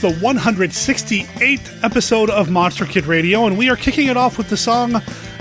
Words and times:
the 0.00 0.10
168th 0.10 1.82
episode 1.82 2.30
of 2.30 2.50
Monster 2.50 2.84
Kid 2.84 3.06
Radio, 3.06 3.46
and 3.46 3.58
we 3.58 3.68
are 3.68 3.74
kicking 3.76 4.06
it 4.08 4.16
off 4.16 4.38
with 4.38 4.48
the 4.48 4.56
song 4.56 4.92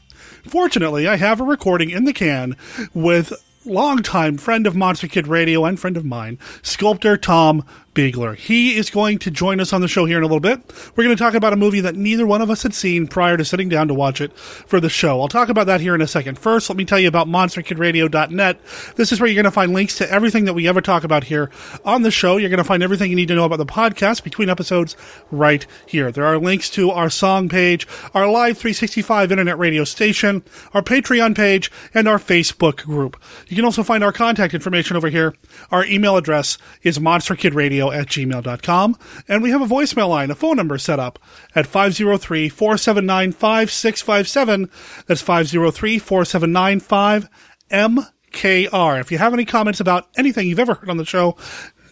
fortunately, 0.47 1.09
I 1.09 1.17
have 1.17 1.41
a 1.41 1.45
recording 1.45 1.89
in 1.89 2.05
the 2.05 2.13
can 2.13 2.57
with 2.93 3.33
longtime 3.67 4.37
friend 4.37 4.67
of 4.67 4.77
Monster 4.77 5.09
Kid 5.09 5.27
Radio 5.27 5.65
and 5.65 5.79
friend 5.79 5.97
of 5.97 6.05
mine, 6.05 6.39
sculptor 6.63 7.17
Tom 7.17 7.65
Biegler. 7.95 8.37
He 8.37 8.77
is 8.77 8.91
going 8.91 9.19
to 9.21 9.31
join 9.31 9.61
us 9.61 9.73
on 9.73 9.81
the 9.81 9.89
show 9.89 10.05
here 10.05 10.19
in 10.19 10.25
a 10.25 10.27
little 10.27 10.41
bit. 10.41 10.61
We're 10.97 11.05
going 11.05 11.17
to 11.17 11.23
talk 11.23 11.35
about 11.35 11.53
a 11.53 11.57
movie 11.57 11.81
that 11.81 11.95
neither 11.95 12.27
one 12.27 12.43
of 12.43 12.51
us 12.51 12.63
had 12.65 12.75
seen 12.75 13.07
prior 13.07 13.37
to 13.37 13.45
sitting 13.45 13.69
down 13.69 13.89
to 13.89 13.95
watch 13.95 14.21
it 14.21 14.37
for 14.37 14.81
the 14.81 14.89
show. 14.89 15.21
I'll 15.21 15.29
talk 15.29 15.49
about 15.49 15.67
that 15.69 15.81
here 15.81 15.95
in 15.95 16.01
a 16.01 16.09
second. 16.09 16.39
First, 16.39 16.69
let 16.69 16.77
me 16.77 16.85
tell 16.85 16.99
you 16.99 17.09
about 17.09 17.29
monsterkidradio.net. 17.29 18.61
This 18.97 19.13
is 19.13 19.21
where 19.21 19.29
you're 19.29 19.41
going 19.41 19.45
to 19.45 19.51
find 19.51 19.73
links 19.73 19.97
to 19.99 20.11
everything 20.11 20.45
that 20.47 20.55
we 20.55 20.67
ever 20.67 20.81
talk 20.81 21.05
about 21.05 21.25
here 21.25 21.51
on 21.85 22.03
the 22.03 22.11
show. 22.11 22.37
You're 22.37 22.51
going 22.51 22.59
to 22.59 22.65
find 22.65 22.83
everything 22.83 23.11
you 23.11 23.17
need 23.17 23.29
to 23.29 23.35
know 23.35 23.45
about 23.45 23.59
the 23.59 23.67
podcast 23.67 24.25
between 24.25 24.51
episodes 24.51 24.97
right 25.31 25.65
here. 25.87 26.11
There 26.11 26.27
are 26.27 26.39
links 26.39 26.69
to 26.71 26.91
our 26.91 27.11
song 27.11 27.49
page, 27.49 27.87
our 28.13 28.27
live 28.27 28.59
365 28.59 29.31
internet 29.31 29.59
radio 29.59 29.85
station, 29.85 30.43
our 30.73 30.83
Patreon 30.83 31.37
page, 31.37 31.71
and 31.95 32.09
our 32.09 32.19
Facebook 32.19 32.85
group. 32.85 33.21
You 33.47 33.57
can 33.57 33.65
also 33.65 33.85
find 33.85 34.03
our 34.03 34.13
contact 34.13 34.53
information 34.53 34.97
over 34.97 35.09
here. 35.09 35.35
Our 35.71 35.85
email 35.85 36.17
address 36.17 36.59
is 36.83 36.99
monsterkidradio 36.99 37.84
at 37.93 38.09
gmail.com. 38.09 38.99
And 39.29 39.43
we 39.43 39.51
have 39.51 39.63
a 39.63 39.67
voicemail 39.67 40.09
line, 40.09 40.31
a 40.31 40.35
phone 40.35 40.57
number 40.57 40.79
set 40.79 40.99
up 40.99 41.19
at 41.55 41.67
503 41.67 42.49
479 42.49 43.33
5657. 43.33 44.71
That's 45.07 45.21
503 45.21 45.99
479 45.99 46.81
5MKR. 46.81 49.01
If 49.01 49.13
you 49.13 49.19
have 49.19 49.33
any 49.33 49.45
comments 49.45 49.81
about 49.81 50.09
anything 50.17 50.49
you've 50.49 50.59
ever 50.59 50.75
heard 50.75 50.91
on 50.91 50.97
the 50.97 51.05
show, 51.05 51.37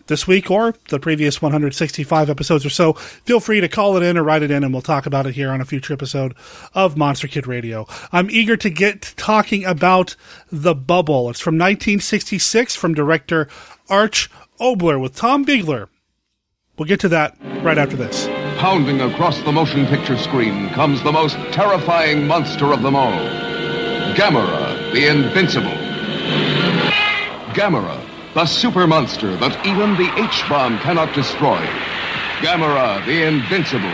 this 0.07 0.27
week 0.27 0.51
or 0.51 0.75
the 0.89 0.99
previous 0.99 1.41
165 1.41 2.31
episodes 2.31 2.67
or 2.67 2.71
so, 2.71 2.93
feel 2.95 3.41
free 3.41 3.61
to 3.61 3.69
call 3.69 3.97
it 3.97 4.03
in 4.03 4.17
or 4.19 4.23
write 4.23 4.43
it 4.43 4.51
in 4.51 4.65
and 4.65 4.73
we'll 4.73 4.83
talk 4.83 5.07
about 5.07 5.27
it 5.27 5.35
here 5.35 5.51
on 5.51 5.61
a 5.61 5.65
future 5.65 5.93
episode 5.93 6.35
of 6.75 6.97
Monster 6.97 7.29
Kid 7.29 7.47
Radio. 7.47 7.87
I'm 8.13 8.31
eager 8.31 8.57
to 8.57 8.71
get 8.71 9.15
talking 9.17 9.65
about 9.65 10.17
The 10.51 10.75
Bubble. 10.75 11.31
It's 11.31 11.41
from 11.41 11.55
1966 11.55 12.75
from 12.75 12.95
director 12.95 13.49
Arch 13.89 14.31
Oboler 14.61 15.01
with 15.01 15.15
Tom 15.17 15.45
Biegler. 15.45 15.89
We'll 16.79 16.89
get 16.89 17.01
to 17.01 17.09
that 17.11 17.37
right 17.63 17.79
after 17.79 17.97
this. 17.97 18.27
Pounding 18.59 19.01
across 19.01 19.41
the 19.43 19.53
motion 19.53 19.87
picture 19.87 20.17
screen 20.17 20.69
comes 20.71 21.03
the 21.03 21.13
most 21.13 21.35
terrifying 21.53 22.27
monster 22.27 22.73
of 22.73 22.83
them 22.83 22.97
all 22.97 23.13
Gamera, 24.15 24.93
the 24.93 25.07
Invincible. 25.07 25.71
Gamera, 27.55 27.99
the 28.35 28.47
super 28.47 28.87
monster 28.87 29.37
that 29.37 29.67
even 29.67 29.95
the 29.97 30.11
H 30.19 30.43
bomb 30.49 30.79
cannot 30.79 31.15
destroy. 31.15 31.59
Gamera, 32.41 33.05
the 33.05 33.23
Invincible. 33.27 33.93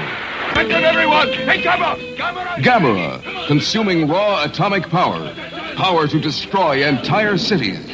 Attention, 0.52 0.84
everyone! 0.84 1.28
Take 1.28 1.64
cover! 1.64 2.00
Gamera! 2.14 2.56
Gamera, 2.56 3.46
consuming 3.46 4.08
raw 4.08 4.44
atomic 4.44 4.88
power, 4.88 5.34
power 5.76 6.06
to 6.06 6.20
destroy 6.20 6.86
entire 6.86 7.36
cities. 7.36 7.84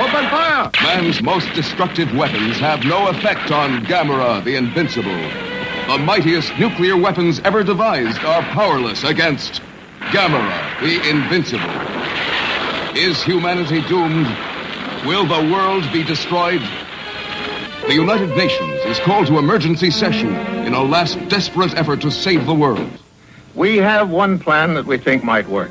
Open 0.00 0.24
fire! 0.30 0.70
Man's 0.82 1.22
most 1.22 1.52
destructive 1.52 2.12
weapons 2.14 2.56
have 2.58 2.84
no 2.84 3.08
effect 3.08 3.50
on 3.50 3.84
Gamera 3.84 4.42
the 4.44 4.56
Invincible. 4.56 5.12
The 5.88 5.98
mightiest 5.98 6.58
nuclear 6.58 6.96
weapons 6.96 7.40
ever 7.40 7.62
devised 7.62 8.18
are 8.20 8.42
powerless 8.42 9.04
against 9.04 9.60
Gamera 10.10 10.80
the 10.80 11.08
Invincible. 11.08 11.68
Is 12.96 13.22
humanity 13.22 13.82
doomed? 13.82 14.26
Will 15.06 15.26
the 15.26 15.52
world 15.52 15.90
be 15.92 16.02
destroyed? 16.02 16.60
The 17.86 17.94
United 17.94 18.30
Nations 18.36 18.80
is 18.84 18.98
called 18.98 19.28
to 19.28 19.38
emergency 19.38 19.90
session 19.90 20.34
in 20.66 20.74
a 20.74 20.82
last 20.82 21.16
desperate 21.28 21.74
effort 21.76 22.00
to 22.02 22.10
save 22.10 22.46
the 22.46 22.54
world. 22.54 22.90
We 23.54 23.76
have 23.76 24.10
one 24.10 24.38
plan 24.38 24.74
that 24.74 24.86
we 24.86 24.98
think 24.98 25.22
might 25.22 25.48
work. 25.48 25.70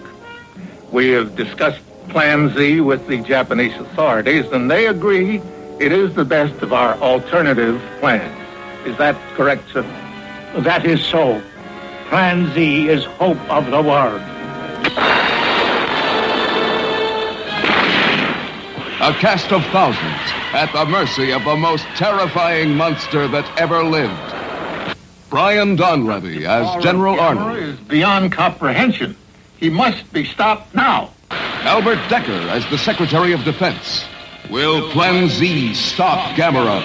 We 0.92 1.10
have 1.10 1.36
discussed 1.36 1.82
Plan 2.08 2.56
Z 2.56 2.80
with 2.82 3.06
the 3.08 3.18
Japanese 3.18 3.76
authorities, 3.76 4.46
and 4.52 4.72
they 4.72 4.88
agree 4.88 5.42
it 5.80 5.92
is 5.92 6.16
the 6.16 6.26
best 6.26 6.62
of 6.64 6.72
our 6.72 6.96
alternative 6.96 7.82
plans. 8.00 8.34
Is 8.88 8.98
that 8.98 9.16
correct, 9.36 9.70
sir? 9.74 9.84
That 10.60 10.86
is 10.86 11.04
so. 11.04 11.42
Plan 12.08 12.52
Z 12.54 12.88
is 12.88 13.04
hope 13.04 13.38
of 13.52 13.70
the 13.70 13.82
world. 13.82 14.22
A 19.08 19.14
cast 19.14 19.54
of 19.54 19.64
thousands 19.68 20.20
at 20.52 20.70
the 20.74 20.84
mercy 20.84 21.32
of 21.32 21.42
the 21.46 21.56
most 21.56 21.86
terrifying 21.96 22.76
monster 22.76 23.26
that 23.30 23.50
ever 23.58 23.82
lived. 23.82 24.36
Brian 25.30 25.78
Donlevy 25.78 26.44
as 26.44 26.84
General 26.84 27.18
Arnold. 27.18 27.58
is 27.58 27.80
beyond 27.88 28.34
comprehension. 28.34 29.16
He 29.56 29.70
must 29.70 30.12
be 30.12 30.26
stopped 30.26 30.76
now. 30.76 31.14
Albert 31.32 32.00
Dekker 32.10 32.50
as 32.50 32.70
the 32.70 32.78
Secretary 32.78 33.32
of 33.32 33.46
Defense. 33.46 34.04
Will 34.50 34.92
Plan 34.92 35.30
Z 35.30 35.74
stop 35.76 36.36
Gamera? 36.36 36.82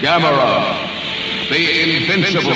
Gamera, 0.00 1.50
the 1.50 1.82
Invincible. 1.98 2.52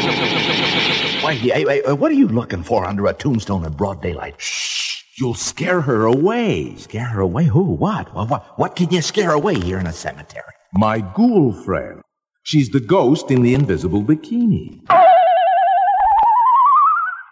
Why, 1.23 1.35
hey, 1.35 1.83
hey, 1.85 1.93
what 1.93 2.11
are 2.11 2.15
you 2.15 2.29
looking 2.29 2.63
for 2.63 2.87
under 2.87 3.05
a 3.05 3.13
tombstone 3.13 3.67
in 3.67 3.73
broad 3.75 4.01
daylight? 4.01 4.37
Shh! 4.39 4.98
You'll 5.21 5.35
scare 5.35 5.81
her 5.81 6.05
away. 6.05 6.77
Scare 6.77 7.07
her 7.07 7.21
away? 7.21 7.45
Who? 7.47 7.65
What? 7.65 8.15
What, 8.15 8.31
what? 8.31 8.59
what 8.59 8.77
can 8.77 8.91
you 8.91 9.03
scare 9.03 9.33
away 9.33 9.59
here 9.59 9.81
in 9.81 9.87
a 9.89 9.93
cemetery? 9.93 10.53
My 10.75 11.01
ghoul 11.01 11.53
friend. 11.53 12.03
She's 12.45 12.69
the 12.69 12.79
ghost 12.79 13.31
in 13.33 13.43
the 13.43 13.53
invisible 13.55 14.05
bikini. 14.05 14.81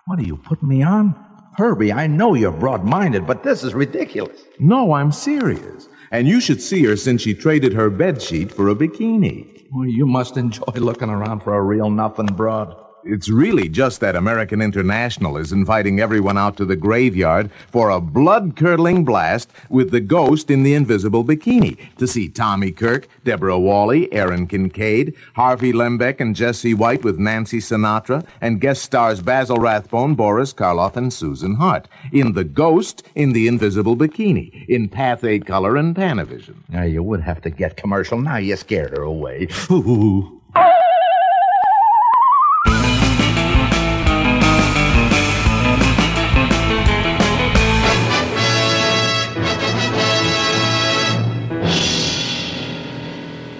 What 0.06 0.18
are 0.18 0.24
you 0.24 0.36
putting 0.36 0.68
me 0.68 0.82
on? 0.82 1.14
Herbie, 1.56 1.92
I 1.92 2.08
know 2.08 2.34
you're 2.34 2.50
broad 2.50 2.84
minded, 2.84 3.24
but 3.24 3.44
this 3.44 3.62
is 3.62 3.72
ridiculous. 3.72 4.40
No, 4.58 4.92
I'm 4.92 5.12
serious. 5.12 5.88
And 6.10 6.26
you 6.26 6.40
should 6.40 6.60
see 6.60 6.84
her 6.86 6.96
since 6.96 7.22
she 7.22 7.34
traded 7.34 7.72
her 7.72 7.88
bed 7.88 8.20
sheet 8.20 8.50
for 8.50 8.68
a 8.68 8.74
bikini. 8.74 9.68
Well, 9.72 9.86
you 9.88 10.06
must 10.06 10.36
enjoy 10.36 10.72
looking 10.74 11.08
around 11.10 11.40
for 11.40 11.54
a 11.54 11.62
real 11.62 11.90
nothing 11.90 12.26
broad. 12.26 12.74
It's 13.08 13.28
really 13.28 13.68
just 13.68 14.00
that 14.00 14.16
American 14.16 14.60
International 14.60 15.36
is 15.36 15.52
inviting 15.52 16.00
everyone 16.00 16.36
out 16.36 16.56
to 16.56 16.64
the 16.64 16.74
graveyard 16.74 17.52
for 17.70 17.88
a 17.88 18.00
blood 18.00 18.56
curdling 18.56 19.04
blast 19.04 19.48
with 19.68 19.92
the 19.92 20.00
ghost 20.00 20.50
in 20.50 20.64
the 20.64 20.74
invisible 20.74 21.24
bikini 21.24 21.78
to 21.98 22.08
see 22.08 22.28
Tommy 22.28 22.72
Kirk, 22.72 23.06
Deborah 23.22 23.60
Walley, 23.60 24.12
Aron 24.12 24.48
Kincaid, 24.48 25.14
Harvey 25.34 25.72
Lembeck, 25.72 26.20
and 26.20 26.34
Jesse 26.34 26.74
White 26.74 27.04
with 27.04 27.18
Nancy 27.18 27.58
Sinatra, 27.58 28.26
and 28.40 28.60
guest 28.60 28.82
stars 28.82 29.22
Basil 29.22 29.58
Rathbone, 29.58 30.16
Boris 30.16 30.52
Karloff, 30.52 30.96
and 30.96 31.12
Susan 31.12 31.54
Hart 31.54 31.86
in 32.12 32.32
The 32.32 32.44
Ghost 32.44 33.04
in 33.14 33.32
the 33.32 33.46
Invisible 33.46 33.96
Bikini 33.96 34.66
in 34.68 34.88
Pathé 34.88 35.46
color 35.46 35.76
and 35.76 35.94
Panavision. 35.94 36.56
Now, 36.68 36.82
you 36.82 37.04
would 37.04 37.20
have 37.20 37.40
to 37.42 37.50
get 37.50 37.76
commercial. 37.76 38.20
Now 38.20 38.38
you 38.38 38.56
scared 38.56 38.96
her 38.98 39.04
away. 39.04 39.46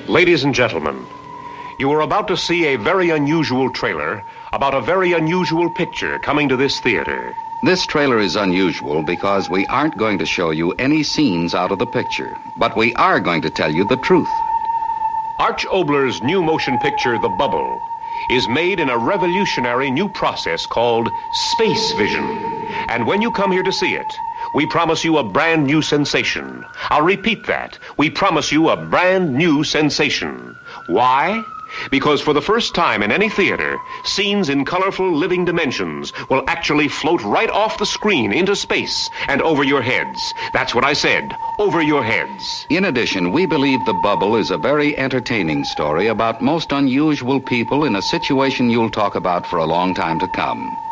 Ladies 0.09 0.45
and 0.45 0.55
gentlemen, 0.55 1.05
you 1.81 1.91
are 1.91 2.03
about 2.03 2.29
to 2.29 2.37
see 2.37 2.67
a 2.67 2.77
very 2.77 3.11
unusual 3.11 3.69
trailer 3.69 4.23
about 4.53 4.73
a 4.73 4.81
very 4.81 5.15
unusual 5.15 5.69
picture 5.69 6.21
coming 6.21 6.49
to 6.49 6.57
this 6.57 6.79
theater. 6.79 7.35
This 7.65 7.85
trailer 7.85 8.21
is 8.21 8.37
unusual 8.37 9.03
because 9.03 9.51
we 9.51 9.67
aren't 9.67 9.99
going 9.99 10.19
to 10.19 10.25
show 10.25 10.51
you 10.51 10.71
any 10.75 11.03
scenes 11.03 11.57
out 11.57 11.73
of 11.73 11.81
the 11.81 11.87
picture, 11.87 12.39
but 12.57 12.77
we 12.77 12.95
are 12.95 13.19
going 13.19 13.43
to 13.43 13.51
tell 13.51 13.75
you 13.75 13.85
the 13.89 13.97
truth. 13.97 14.29
Arch 15.41 15.67
Oboler's 15.67 16.23
new 16.23 16.41
motion 16.41 16.79
picture, 16.79 17.19
The 17.19 17.35
Bubble, 17.37 17.81
is 18.31 18.47
made 18.47 18.79
in 18.79 18.91
a 18.91 18.99
revolutionary 18.99 19.91
new 19.91 20.09
process 20.09 20.67
called 20.67 21.11
space 21.33 21.93
vision. 21.95 22.25
And 22.89 23.09
when 23.09 23.23
you 23.23 23.33
come 23.33 23.51
here 23.51 23.65
to 23.65 23.73
see 23.73 23.95
it, 23.95 24.07
we 24.57 24.65
promise 24.65 25.05
you 25.05 25.19
a 25.19 25.23
brand 25.23 25.67
new 25.67 25.83
sensation. 25.83 26.65
I'll 26.89 27.03
repeat 27.03 27.45
that. 27.47 27.79
We 27.99 28.09
promise 28.09 28.51
you 28.51 28.71
a 28.71 28.77
brand 28.77 29.35
new 29.35 29.63
sensation. 29.63 30.57
Why? 30.87 31.45
Because 31.91 32.23
for 32.23 32.33
the 32.33 32.41
first 32.41 32.75
time 32.75 33.03
in 33.03 33.13
any 33.13 33.29
theater, 33.29 33.77
scenes 34.05 34.49
in 34.49 34.65
colorful 34.65 35.13
living 35.15 35.45
dimensions 35.45 36.11
will 36.31 36.43
actually 36.49 36.89
float 36.89 37.23
right 37.23 37.51
off 37.51 37.77
the 37.77 37.85
screen 37.85 38.33
into 38.33 38.57
space 38.57 39.11
and 39.29 39.43
over 39.43 39.63
your 39.63 39.83
heads. 39.83 40.33
That's 40.55 40.75
what 40.75 40.87
I 40.87 40.95
said. 40.95 41.37
Over 41.59 41.83
your 41.83 42.03
heads. 42.03 42.67
In 42.71 42.87
addition, 42.87 43.33
we 43.33 43.45
believe 43.45 43.85
The 43.85 44.01
Bubble 44.03 44.37
is 44.37 44.51
a 44.51 44.57
very 44.57 44.97
entertaining 44.97 45.65
story 45.65 46.07
about 46.07 46.41
most 46.41 46.73
unusual 46.73 47.41
people 47.41 47.85
in 47.85 47.97
a 47.97 48.01
situation 48.01 48.71
you'll 48.71 48.89
talk 48.89 49.17
about 49.17 49.47
for 49.47 49.59
a 49.59 49.67
long 49.67 49.93
time 49.93 50.19
to 50.21 50.29
come. 50.29 50.86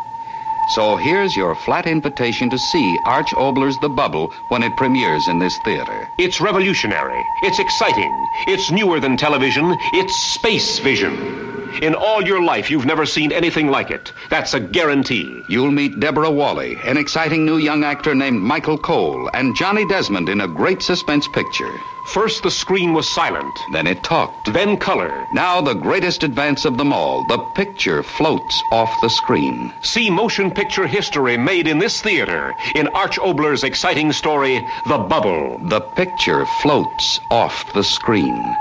So 0.67 0.95
here's 0.95 1.35
your 1.35 1.53
flat 1.53 1.85
invitation 1.85 2.49
to 2.49 2.57
see 2.57 2.97
Arch 3.05 3.33
Oboler's 3.35 3.77
The 3.77 3.89
Bubble 3.89 4.33
when 4.47 4.63
it 4.63 4.75
premieres 4.75 5.27
in 5.27 5.37
this 5.37 5.59
theater. 5.59 6.09
It's 6.17 6.41
revolutionary. 6.41 7.23
It's 7.43 7.59
exciting. 7.59 8.11
It's 8.47 8.71
newer 8.71 8.99
than 8.99 9.15
television. 9.15 9.77
It's 9.93 10.15
space 10.15 10.79
vision. 10.79 11.44
In 11.81 11.93
all 11.93 12.21
your 12.21 12.41
life, 12.41 12.71
you've 12.71 12.85
never 12.85 13.05
seen 13.05 13.31
anything 13.31 13.67
like 13.67 13.91
it. 13.91 14.13
That's 14.29 14.53
a 14.53 14.59
guarantee. 14.59 15.43
You'll 15.49 15.71
meet 15.71 15.99
Deborah 15.99 16.31
Walley, 16.31 16.77
an 16.85 16.97
exciting 16.97 17.45
new 17.45 17.57
young 17.57 17.83
actor 17.83 18.15
named 18.15 18.41
Michael 18.41 18.77
Cole, 18.77 19.29
and 19.33 19.55
Johnny 19.55 19.85
Desmond 19.87 20.29
in 20.29 20.41
a 20.41 20.47
great 20.47 20.81
suspense 20.81 21.27
picture. 21.27 21.71
First, 22.07 22.43
the 22.43 22.51
screen 22.51 22.93
was 22.93 23.09
silent. 23.09 23.59
Then 23.73 23.87
it 23.87 24.03
talked. 24.03 24.53
Then 24.53 24.77
color. 24.77 25.25
Now, 25.33 25.59
the 25.59 25.73
greatest 25.73 26.23
advance 26.23 26.63
of 26.63 26.77
them 26.77 26.93
all, 26.93 27.25
the 27.27 27.39
picture 27.55 28.03
floats 28.03 28.61
off 28.71 28.93
the 29.01 29.09
screen. 29.09 29.73
See 29.81 30.09
motion 30.09 30.51
picture 30.51 30.85
history 30.85 31.35
made 31.35 31.67
in 31.67 31.79
this 31.79 32.01
theater 32.01 32.53
in 32.75 32.87
Arch 32.89 33.17
Oboler's 33.19 33.63
exciting 33.63 34.13
story, 34.13 34.63
The 34.87 34.99
Bubble. 34.99 35.59
The 35.67 35.81
picture 35.81 36.45
floats 36.61 37.19
off 37.31 37.73
the 37.73 37.83
screen. 37.83 38.55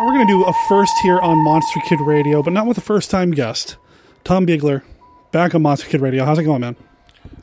We're 0.00 0.14
going 0.14 0.26
to 0.26 0.32
do 0.32 0.44
a 0.44 0.52
first 0.66 0.94
here 1.02 1.18
on 1.18 1.36
Monster 1.44 1.78
Kid 1.80 2.00
Radio, 2.00 2.42
but 2.42 2.54
not 2.54 2.66
with 2.66 2.78
a 2.78 2.80
first 2.80 3.10
time 3.10 3.32
guest. 3.32 3.76
Tom 4.24 4.46
Bigler, 4.46 4.82
back 5.30 5.54
on 5.54 5.60
Monster 5.60 5.88
Kid 5.88 6.00
Radio. 6.00 6.24
How's 6.24 6.38
it 6.38 6.44
going, 6.44 6.62
man? 6.62 6.74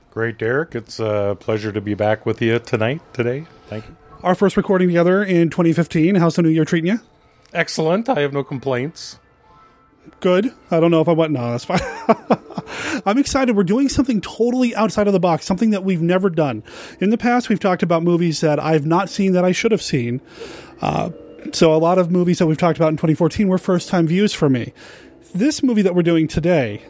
Great, 0.10 0.40
Derek. 0.40 0.74
It's 0.74 1.00
a 1.00 1.38
pleasure 1.40 1.72
to 1.72 1.80
be 1.80 1.94
back 1.94 2.26
with 2.26 2.42
you 2.42 2.58
tonight, 2.58 3.02
today. 3.14 3.46
Thank 3.68 3.86
you. 3.88 3.96
Our 4.24 4.34
first 4.34 4.58
recording 4.58 4.88
together 4.88 5.24
in 5.24 5.52
2015. 5.52 6.16
How's 6.16 6.36
the 6.36 6.42
new 6.42 6.50
year 6.50 6.66
treating 6.66 6.90
you? 6.90 7.00
Excellent. 7.54 8.10
I 8.10 8.22
have 8.22 8.34
no 8.34 8.44
complaints. 8.44 9.20
Good. 10.20 10.52
I 10.72 10.80
don't 10.80 10.90
know 10.90 11.02
if 11.02 11.08
I 11.08 11.12
went. 11.12 11.34
No, 11.34 11.52
that's 11.52 11.66
fine. 11.66 11.80
I'm 13.06 13.20
excited. 13.20 13.56
We're 13.56 13.66
doing 13.66 13.88
something 13.88 14.20
totally 14.20 14.76
outside 14.76 15.06
of 15.06 15.14
the 15.14 15.20
box, 15.20 15.46
something 15.46 15.70
that 15.70 15.84
we've 15.84 16.02
never 16.02 16.32
done. 16.32 16.64
In 17.00 17.12
the 17.12 17.20
past, 17.20 17.50
we've 17.50 17.60
talked 17.60 17.84
about 17.84 18.02
movies 18.02 18.42
that 18.42 18.60
I've 18.60 18.88
not 18.88 19.12
seen 19.12 19.34
that 19.34 19.46
I 19.46 19.52
should 19.52 19.72
have 19.72 19.84
seen. 19.84 20.22
Uh, 20.82 21.12
so 21.56 21.74
a 21.74 21.78
lot 21.78 21.98
of 21.98 22.12
movies 22.12 22.40
that 22.40 22.48
we've 22.48 22.58
talked 22.58 22.78
about 22.78 22.90
in 22.90 22.96
2014 22.98 23.48
were 23.48 23.58
first 23.58 23.90
time 23.90 24.08
views 24.08 24.34
for 24.34 24.50
me. 24.50 24.74
This 25.34 25.62
movie 25.64 25.82
that 25.82 25.94
we're 25.96 26.04
doing 26.04 26.28
today 26.28 26.84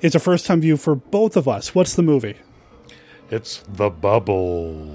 is 0.00 0.14
a 0.14 0.18
first 0.20 0.46
time 0.46 0.60
view 0.60 0.76
for 0.76 0.94
both 0.94 1.36
of 1.36 1.46
us. 1.48 1.74
What's 1.74 1.94
the 1.94 2.02
movie? 2.02 2.36
It's 3.30 3.62
The 3.68 3.90
Bubble. 3.90 4.88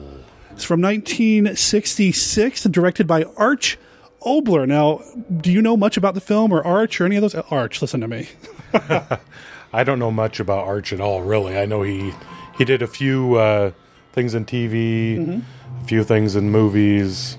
It's 0.51 0.63
from 0.63 0.81
1966, 0.81 2.63
directed 2.65 3.07
by 3.07 3.23
Arch 3.37 3.77
Oboler. 4.25 4.67
Now, 4.67 5.01
do 5.41 5.51
you 5.51 5.61
know 5.61 5.77
much 5.77 5.97
about 5.97 6.13
the 6.15 6.21
film 6.21 6.51
or 6.51 6.65
Arch 6.65 6.99
or 6.99 7.05
any 7.05 7.15
of 7.15 7.21
those? 7.21 7.35
Arch, 7.35 7.81
listen 7.81 8.01
to 8.01 8.07
me. 8.07 8.27
I 9.73 9.83
don't 9.83 9.99
know 9.99 10.11
much 10.11 10.39
about 10.39 10.65
Arch 10.65 10.91
at 10.93 10.99
all, 11.01 11.21
really. 11.21 11.57
I 11.57 11.65
know 11.65 11.83
he 11.83 12.13
he 12.57 12.65
did 12.65 12.81
a 12.81 12.87
few 12.87 13.35
uh, 13.35 13.71
things 14.13 14.33
in 14.33 14.45
TV, 14.45 15.17
Mhm. 15.17 15.41
a 15.81 15.85
few 15.85 16.03
things 16.03 16.35
in 16.35 16.49
movies. 16.49 17.37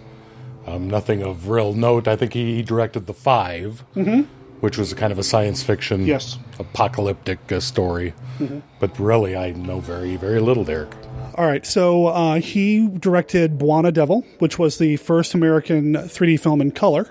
Um, 0.74 0.88
nothing 0.90 1.22
of 1.22 1.48
real 1.48 1.72
note. 1.72 2.06
I 2.08 2.16
think 2.16 2.32
he, 2.34 2.62
directed 2.62 3.06
The 3.06 3.14
5 3.14 3.84
Mhm. 3.96 4.26
which 4.60 4.76
was 4.76 4.90
a 4.92 4.94
kind 4.96 5.12
of 5.12 5.18
a 5.18 5.22
science 5.22 5.62
fiction, 5.62 6.04
Yes. 6.04 6.38
apocalyptic 6.58 7.38
uh, 7.52 7.60
story. 7.60 8.12
Mhm. 8.40 8.62
But 8.80 8.98
really, 8.98 9.36
I 9.36 9.52
know 9.52 9.78
very, 9.80 10.16
very 10.16 10.40
little, 10.40 10.64
Derek. 10.64 10.92
All 11.36 11.46
right, 11.46 11.64
so 11.64 12.06
uh, 12.08 12.34
he 12.40 12.88
directed 12.88 13.58
Bwana 13.58 13.92
Devil, 13.92 14.24
which 14.40 14.58
was 14.58 14.78
the 14.78 14.96
first 14.96 15.34
American 15.34 15.94
3D 15.94 16.36
film 16.36 16.60
in 16.60 16.72
color, 16.72 17.06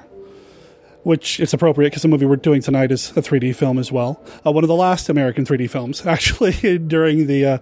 which 1.03 1.39
is 1.39 1.53
appropriate 1.53 1.89
because 1.91 2.01
the 2.01 2.09
movie 2.09 2.25
we're 2.25 2.35
doing 2.35 2.61
tonight 2.61 2.91
is 2.91 3.11
a 3.15 3.21
3D 3.21 3.53
film 3.55 3.79
as 3.79 3.91
well. 3.91 4.19
Uh, 4.45 4.51
one 4.51 4.63
of 4.65 4.67
the 4.67 4.75
last 4.75 5.07
American 5.09 5.45
3D 5.45 5.67
films, 5.69 6.05
actually, 6.05 6.77
during 6.77 7.27
the 7.27 7.45
uh, 7.45 7.57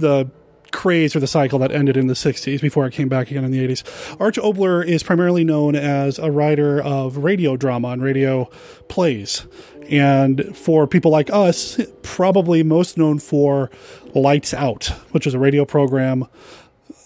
the 0.00 0.26
craze 0.72 1.14
or 1.14 1.20
the 1.20 1.26
cycle 1.26 1.58
that 1.60 1.72
ended 1.72 1.96
in 1.96 2.06
the 2.06 2.14
60s 2.14 2.60
before 2.60 2.86
it 2.86 2.92
came 2.92 3.08
back 3.08 3.30
again 3.30 3.44
in 3.44 3.50
the 3.50 3.66
80s. 3.66 4.20
Arch 4.20 4.36
Oboler 4.36 4.86
is 4.86 5.02
primarily 5.02 5.44
known 5.44 5.74
as 5.74 6.18
a 6.18 6.30
writer 6.30 6.80
of 6.82 7.18
radio 7.18 7.56
drama 7.56 7.88
and 7.88 8.02
radio 8.02 8.46
plays. 8.88 9.46
And 9.88 10.56
for 10.56 10.86
people 10.86 11.10
like 11.10 11.30
us, 11.32 11.80
probably 12.02 12.62
most 12.62 12.96
known 12.96 13.18
for 13.18 13.70
Lights 14.14 14.54
Out, 14.54 14.86
which 15.10 15.26
is 15.26 15.34
a 15.34 15.38
radio 15.38 15.64
program 15.64 16.26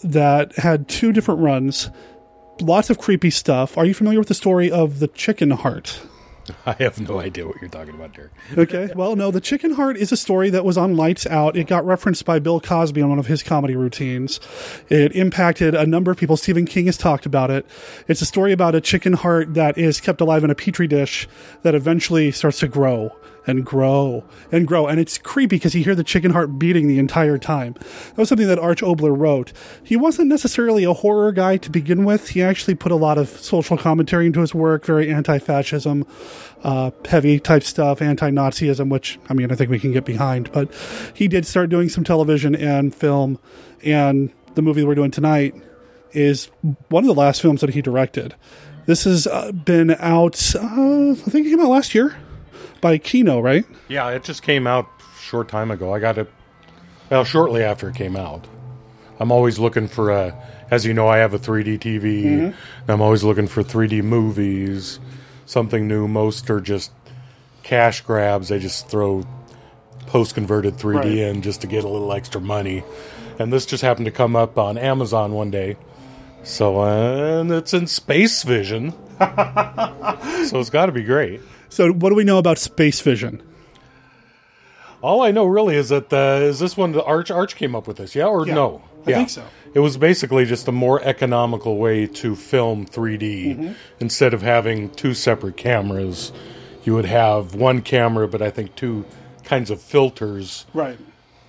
that 0.03 0.55
had 0.57 0.87
two 0.87 1.11
different 1.11 1.41
runs, 1.41 1.89
lots 2.61 2.89
of 2.89 2.97
creepy 2.99 3.31
stuff. 3.31 3.77
Are 3.77 3.85
you 3.85 3.93
familiar 3.93 4.19
with 4.19 4.27
the 4.27 4.35
story 4.35 4.69
of 4.69 4.99
the 4.99 5.07
chicken 5.07 5.51
heart? 5.51 5.99
I 6.65 6.73
have 6.79 6.99
no 6.99 7.19
idea 7.19 7.47
what 7.47 7.57
you're 7.61 7.69
talking 7.69 7.93
about, 7.93 8.13
Derek. 8.13 8.31
Okay. 8.57 8.91
Well, 8.95 9.15
no, 9.15 9.31
the 9.31 9.41
chicken 9.41 9.71
heart 9.71 9.97
is 9.97 10.11
a 10.11 10.17
story 10.17 10.49
that 10.49 10.63
was 10.63 10.77
on 10.77 10.95
Lights 10.95 11.25
Out. 11.27 11.55
It 11.57 11.67
got 11.67 11.85
referenced 11.85 12.25
by 12.25 12.39
Bill 12.39 12.59
Cosby 12.59 13.01
on 13.01 13.09
one 13.09 13.19
of 13.19 13.27
his 13.27 13.43
comedy 13.43 13.75
routines. 13.75 14.39
It 14.89 15.11
impacted 15.15 15.75
a 15.75 15.85
number 15.85 16.11
of 16.11 16.17
people. 16.17 16.37
Stephen 16.37 16.65
King 16.65 16.85
has 16.85 16.97
talked 16.97 17.25
about 17.25 17.51
it. 17.51 17.65
It's 18.07 18.21
a 18.21 18.25
story 18.25 18.51
about 18.51 18.75
a 18.75 18.81
chicken 18.81 19.13
heart 19.13 19.53
that 19.55 19.77
is 19.77 19.99
kept 19.99 20.21
alive 20.21 20.43
in 20.43 20.49
a 20.49 20.55
petri 20.55 20.87
dish 20.87 21.27
that 21.63 21.75
eventually 21.75 22.31
starts 22.31 22.59
to 22.59 22.67
grow 22.67 23.15
and 23.47 23.65
grow 23.65 24.23
and 24.51 24.67
grow. 24.67 24.87
And 24.87 24.99
it's 24.99 25.17
creepy 25.17 25.57
because 25.57 25.75
you 25.75 25.83
hear 25.83 25.95
the 25.95 26.03
chicken 26.03 26.31
heart 26.31 26.57
beating 26.57 26.87
the 26.87 26.99
entire 26.99 27.37
time. 27.37 27.73
That 27.73 28.17
was 28.17 28.29
something 28.29 28.47
that 28.47 28.59
Arch 28.59 28.81
Oboler 28.81 29.17
wrote. 29.17 29.53
He 29.83 29.95
wasn't 29.95 30.29
necessarily 30.29 30.83
a 30.83 30.93
horror 30.93 31.31
guy 31.31 31.57
to 31.57 31.69
begin 31.69 32.05
with. 32.05 32.29
He 32.29 32.41
actually 32.41 32.75
put 32.75 32.91
a 32.91 32.95
lot 32.95 33.17
of 33.17 33.29
social 33.29 33.77
commentary 33.77 34.25
into 34.25 34.41
his 34.41 34.53
work, 34.53 34.85
very 34.85 35.11
anti 35.11 35.39
fascism, 35.39 36.05
uh, 36.63 36.91
heavy 37.07 37.39
type 37.39 37.63
stuff, 37.63 38.01
anti 38.01 38.29
Nazism, 38.29 38.89
which, 38.89 39.19
I 39.29 39.33
mean, 39.33 39.51
I 39.51 39.55
think 39.55 39.69
we 39.69 39.79
can 39.79 39.91
get 39.91 40.05
behind. 40.05 40.51
But 40.51 40.73
he 41.13 41.27
did 41.27 41.45
start 41.45 41.69
doing 41.69 41.89
some 41.89 42.03
television 42.03 42.55
and 42.55 42.93
film. 42.93 43.39
And 43.83 44.31
the 44.55 44.61
movie 44.61 44.83
we're 44.83 44.95
doing 44.95 45.11
tonight 45.11 45.55
is 46.11 46.49
one 46.89 47.03
of 47.03 47.07
the 47.07 47.13
last 47.13 47.41
films 47.41 47.61
that 47.61 47.71
he 47.71 47.81
directed. 47.81 48.35
This 48.85 49.03
has 49.03 49.25
uh, 49.27 49.51
been 49.51 49.91
out, 49.99 50.55
uh, 50.55 51.11
I 51.11 51.15
think 51.15 51.47
it 51.47 51.49
came 51.49 51.59
out 51.59 51.69
last 51.69 51.95
year 51.95 52.15
by 52.85 52.99
Kino, 52.99 53.39
right? 53.39 53.65
Yeah, 53.87 54.09
it 54.11 54.23
just 54.23 54.43
came 54.43 54.67
out 54.67 54.87
a 54.99 55.19
short 55.19 55.47
time 55.49 55.71
ago. 55.71 55.91
I 55.91 55.97
got 55.97 56.19
it, 56.19 56.31
well, 57.09 57.23
shortly 57.23 57.63
after 57.63 57.89
it 57.89 57.95
came 57.95 58.15
out. 58.15 58.45
I'm 59.19 59.31
always 59.31 59.57
looking 59.57 59.87
for 59.87 60.11
a, 60.11 60.35
as 60.69 60.85
you 60.85 60.93
know, 60.93 61.07
I 61.07 61.17
have 61.17 61.33
a 61.33 61.39
3D 61.39 61.79
TV. 61.79 62.23
Mhm. 62.25 62.45
and 62.45 62.53
I'm 62.89 63.01
always 63.01 63.23
looking 63.23 63.47
for 63.47 63.63
3D 63.63 64.03
movies, 64.03 64.99
something 65.47 65.87
new. 65.87 66.07
Most 66.07 66.47
are 66.51 66.61
just 66.61 66.91
cash 67.63 68.01
grabs. 68.01 68.49
They 68.49 68.59
just 68.59 68.87
throw 68.87 69.23
post 70.05 70.35
converted 70.35 70.77
3D 70.77 70.97
Right. 70.99 71.17
in 71.17 71.41
just 71.41 71.61
to 71.61 71.67
get 71.67 71.83
a 71.85 71.89
little 71.89 72.13
extra 72.13 72.39
money. 72.39 72.83
And 73.39 73.51
this 73.51 73.65
just 73.65 73.81
happened 73.81 74.05
to 74.05 74.11
come 74.11 74.35
up 74.35 74.59
on 74.59 74.77
Amazon 74.77 75.31
one 75.33 75.49
day. 75.49 75.75
So, 76.43 76.81
uh, 76.81 77.39
and 77.41 77.51
it's 77.51 77.73
in 77.73 77.87
Space 77.87 78.43
Vision. 78.43 78.91
so 79.19 80.59
it's 80.59 80.69
got 80.69 80.85
to 80.85 80.91
be 80.91 81.01
great. 81.01 81.41
So, 81.69 81.91
what 81.91 82.09
do 82.09 82.15
we 82.15 82.23
know 82.23 82.37
about 82.37 82.57
Space 82.57 83.01
Vision? 83.01 83.41
All 85.01 85.21
I 85.21 85.31
know 85.31 85.45
really 85.45 85.75
is 85.75 85.89
that 85.89 86.11
uh, 86.11 86.39
is 86.41 86.59
this 86.59 86.75
one 86.77 86.91
the 86.93 87.03
Arch 87.03 87.29
Arch 87.29 87.55
came 87.55 87.75
up 87.75 87.87
with 87.87 87.97
this, 87.97 88.15
yeah 88.15 88.25
or 88.25 88.47
Yeah, 88.47 88.53
no? 88.55 88.81
I 89.05 89.11
yeah. 89.11 89.17
think 89.17 89.29
so. 89.29 89.43
It 89.73 89.79
was 89.79 89.97
basically 89.97 90.45
just 90.45 90.67
a 90.67 90.71
more 90.71 91.01
economical 91.03 91.77
way 91.77 92.07
to 92.07 92.35
film 92.35 92.85
3D 92.85 93.55
Mhm. 93.57 93.75
instead 93.99 94.33
of 94.33 94.41
having 94.41 94.89
two 94.91 95.13
separate 95.13 95.57
cameras. 95.57 96.31
You 96.85 96.93
would 96.95 97.05
have 97.05 97.53
one 97.55 97.81
camera, 97.81 98.27
but 98.27 98.41
I 98.41 98.49
think 98.49 98.75
two 98.75 99.05
kinds 99.43 99.69
of 99.69 99.81
filters 99.81 100.65
Right. 100.73 100.97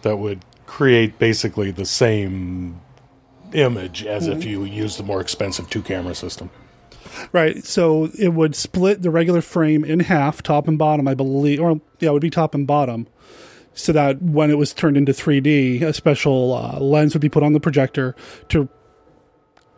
that 0.02 0.16
would 0.18 0.40
create 0.66 1.18
basically 1.18 1.70
the 1.70 1.86
same 1.86 2.80
image 3.52 4.04
as 4.04 4.26
if 4.26 4.38
Mhm. 4.38 4.44
you 4.50 4.64
used 4.64 4.98
the 4.98 5.02
more 5.04 5.20
expensive 5.20 5.70
two 5.70 5.80
camera 5.82 6.14
system. 6.14 6.50
Right. 7.32 7.64
So 7.64 8.10
it 8.18 8.34
would 8.34 8.54
split 8.54 9.02
the 9.02 9.10
regular 9.10 9.40
frame 9.40 9.84
in 9.84 10.00
half, 10.00 10.42
top 10.42 10.68
and 10.68 10.78
bottom, 10.78 11.08
I 11.08 11.14
believe, 11.14 11.60
or 11.60 11.80
yeah, 12.00 12.10
it 12.10 12.12
would 12.12 12.22
be 12.22 12.30
top 12.30 12.54
and 12.54 12.66
bottom. 12.66 13.06
So 13.74 13.92
that 13.92 14.22
when 14.22 14.50
it 14.50 14.56
was 14.56 14.72
turned 14.72 14.96
into 14.96 15.12
3D, 15.12 15.82
a 15.82 15.92
special 15.92 16.54
uh, 16.54 16.80
lens 16.80 17.14
would 17.14 17.20
be 17.20 17.28
put 17.28 17.42
on 17.42 17.52
the 17.52 17.60
projector 17.60 18.16
to 18.48 18.68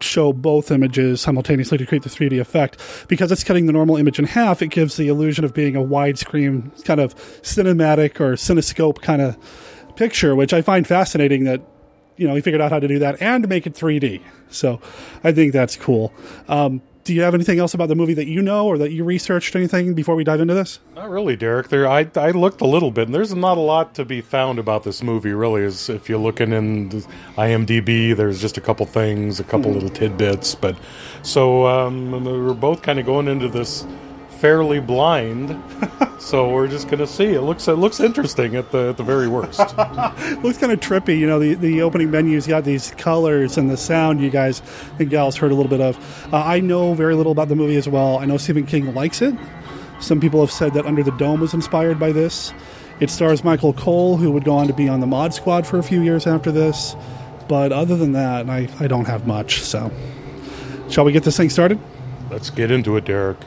show 0.01 0.33
both 0.33 0.71
images 0.71 1.21
simultaneously 1.21 1.79
to 1.79 1.87
create 1.87 2.03
the 2.03 2.09
3D 2.09 2.41
effect. 2.41 2.79
Because 3.09 3.33
it's 3.33 3.45
cutting 3.45 3.67
the 3.67 3.73
normal 3.73 3.97
image 3.97 4.19
in 4.19 4.25
half, 4.25 4.63
it 4.63 4.69
gives 4.69 4.97
the 4.97 5.09
illusion 5.09 5.45
of 5.45 5.55
being 5.55 5.77
a 5.77 5.81
widescreen 5.81 6.85
kind 6.85 7.01
of 7.01 7.15
cinematic 7.43 8.21
or 8.21 8.35
cinescope 8.35 9.01
kind 9.01 9.23
of 9.23 9.37
picture, 9.97 10.37
which 10.37 10.53
I 10.53 10.63
find 10.63 10.87
fascinating 10.87 11.45
that 11.45 11.61
you 12.17 12.27
know 12.27 12.35
he 12.35 12.41
figured 12.41 12.61
out 12.61 12.71
how 12.71 12.81
to 12.81 12.89
do 12.89 12.99
that 13.01 13.21
and 13.21 13.49
make 13.49 13.67
it 13.67 13.75
3D. 13.75 14.23
So 14.51 14.81
I 15.25 15.33
think 15.33 15.53
that's 15.53 15.77
cool. 15.77 16.13
Um, 16.49 16.83
do 17.09 17.15
you 17.15 17.23
have 17.23 17.35
anything 17.35 17.59
else 17.59 17.73
about 17.73 17.89
the 17.89 17.95
movie 17.95 18.13
that 18.13 18.27
you 18.27 18.43
know 18.43 18.67
or 18.67 18.77
that 18.77 18.93
you 18.93 19.03
researched 19.03 19.57
anything 19.57 19.95
before 19.95 20.15
we 20.15 20.25
dive 20.25 20.43
into 20.43 20.53
this? 20.53 20.79
Not 20.95 21.09
really, 21.09 21.37
Derek. 21.37 21.71
There, 21.71 21.89
I, 21.89 22.07
I 22.17 22.33
looked 22.33 22.61
a 22.61 22.67
little 22.67 22.91
bit, 22.91 23.09
and 23.09 23.15
there's 23.15 23.35
not 23.35 23.57
a 23.57 23.63
lot 23.63 23.95
to 23.95 24.05
be 24.05 24.21
found 24.21 24.59
about 24.59 24.85
this 24.85 25.03
movie. 25.03 25.33
Really, 25.33 25.63
is 25.63 25.89
if 25.89 26.11
you're 26.11 26.19
looking 26.19 26.53
in 26.53 26.91
IMDb, 27.39 28.15
there's 28.15 28.43
just 28.43 28.59
a 28.59 28.61
couple 28.61 28.85
things, 28.85 29.41
a 29.41 29.45
couple 29.45 29.73
little 29.73 29.89
tidbits. 29.89 30.55
But 30.55 30.77
so 31.23 31.67
um, 31.67 32.25
we're 32.25 32.53
both 32.53 32.83
kind 32.83 32.99
of 32.99 33.07
going 33.07 33.27
into 33.27 33.49
this 33.49 33.87
fairly 34.39 34.79
blind, 34.79 35.61
so 36.21 36.49
we're 36.53 36.69
just 36.69 36.89
gonna 36.89 37.07
see. 37.07 37.27
It 37.27 37.43
looks 37.43 37.67
it 37.67 37.75
looks 37.75 38.01
interesting 38.01 38.55
at 38.57 38.71
the 38.71 38.91
at 38.91 38.97
the 38.97 39.03
very 39.03 39.29
worst. 39.29 39.59
looks 40.43 40.59
kind 40.59 40.73
of 40.73 40.81
trippy. 40.81 41.19
You 41.19 41.27
know, 41.27 41.39
the, 41.39 41.55
the 41.55 41.83
opening 41.83 42.11
menu's 42.11 42.47
got 42.47 42.65
these 42.65 42.93
colors 42.93 43.59
and 43.59 43.69
the 43.69 43.77
sound 43.77 44.21
you 44.21 44.31
guys 44.31 44.63
and 44.99 45.11
gals 45.11 45.37
heard 45.37 45.51
a 45.51 45.55
little 45.55 45.71
bit 45.71 45.81
of. 45.81 45.99
Uh, 46.33 46.43
I 46.45 46.61
know 46.61 46.95
very 46.95 47.15
little 47.15 47.33
about 47.33 47.49
the 47.49 47.57
movie 47.57 47.77
as 47.77 47.89
well. 47.89 48.19
I 48.19 48.27
know 48.27 48.37
Stephen 48.37 48.67
King 48.67 48.95
likes 48.95 49.21
it. 49.23 49.35
Some 50.01 50.21
people 50.21 50.41
have 50.41 50.53
said 50.53 50.75
that 50.75 50.87
Under 50.87 51.03
the 51.03 51.11
Dome 51.13 51.41
was 51.41 51.55
inspired 51.55 51.99
by 51.99 52.13
this. 52.13 52.53
It 53.01 53.11
stars 53.11 53.43
Michael 53.43 53.73
Cole, 53.73 54.17
who 54.17 54.31
would 54.33 54.45
go 54.45 54.57
on 54.57 54.69
to 54.69 54.73
be 54.73 54.89
on 54.89 55.01
the 55.01 55.07
Mod 55.07 55.35
Squad 55.35 55.67
for 55.67 55.79
a 55.79 55.83
few 55.83 56.01
years 56.03 56.27
after 56.27 56.53
this. 56.53 56.95
But 57.49 57.73
other 57.73 57.97
than 57.97 58.13
that, 58.13 58.49
I, 58.49 58.69
I 58.79 58.87
don't 58.87 59.07
have 59.07 59.27
much. 59.27 59.63
So, 59.63 59.91
shall 60.89 61.05
we 61.05 61.13
get 61.13 61.25
this 61.25 61.37
thing 61.37 61.51
started? 61.51 61.79
Let's 62.31 62.51
get 62.51 62.71
into 62.71 62.97
it, 62.97 63.05
Derek. 63.05 63.39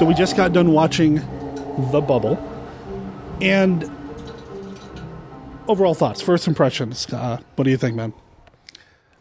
So 0.00 0.06
we 0.06 0.14
just 0.14 0.34
got 0.34 0.54
done 0.54 0.72
watching 0.72 1.16
The 1.90 2.00
Bubble, 2.00 2.38
and 3.42 3.82
overall 5.68 5.92
thoughts, 5.92 6.22
first 6.22 6.48
impressions. 6.48 7.06
Uh, 7.12 7.36
what 7.56 7.64
do 7.64 7.70
you 7.70 7.76
think, 7.76 7.96
man? 7.96 8.14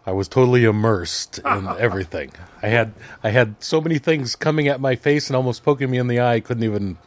I 0.05 0.13
was 0.13 0.29
totally 0.29 0.63
immersed 0.63 1.39
in 1.39 1.67
everything. 1.79 2.31
I 2.61 2.67
had 2.67 2.93
I 3.21 3.31
had 3.31 3.61
so 3.61 3.81
many 3.81 3.97
things 3.97 4.37
coming 4.37 4.69
at 4.69 4.79
my 4.79 4.95
face 4.95 5.27
and 5.27 5.35
almost 5.35 5.65
poking 5.65 5.91
me 5.91 5.97
in 5.97 6.07
the 6.07 6.21
eye. 6.21 6.35
I 6.35 6.39
couldn't 6.39 6.63
even 6.63 6.97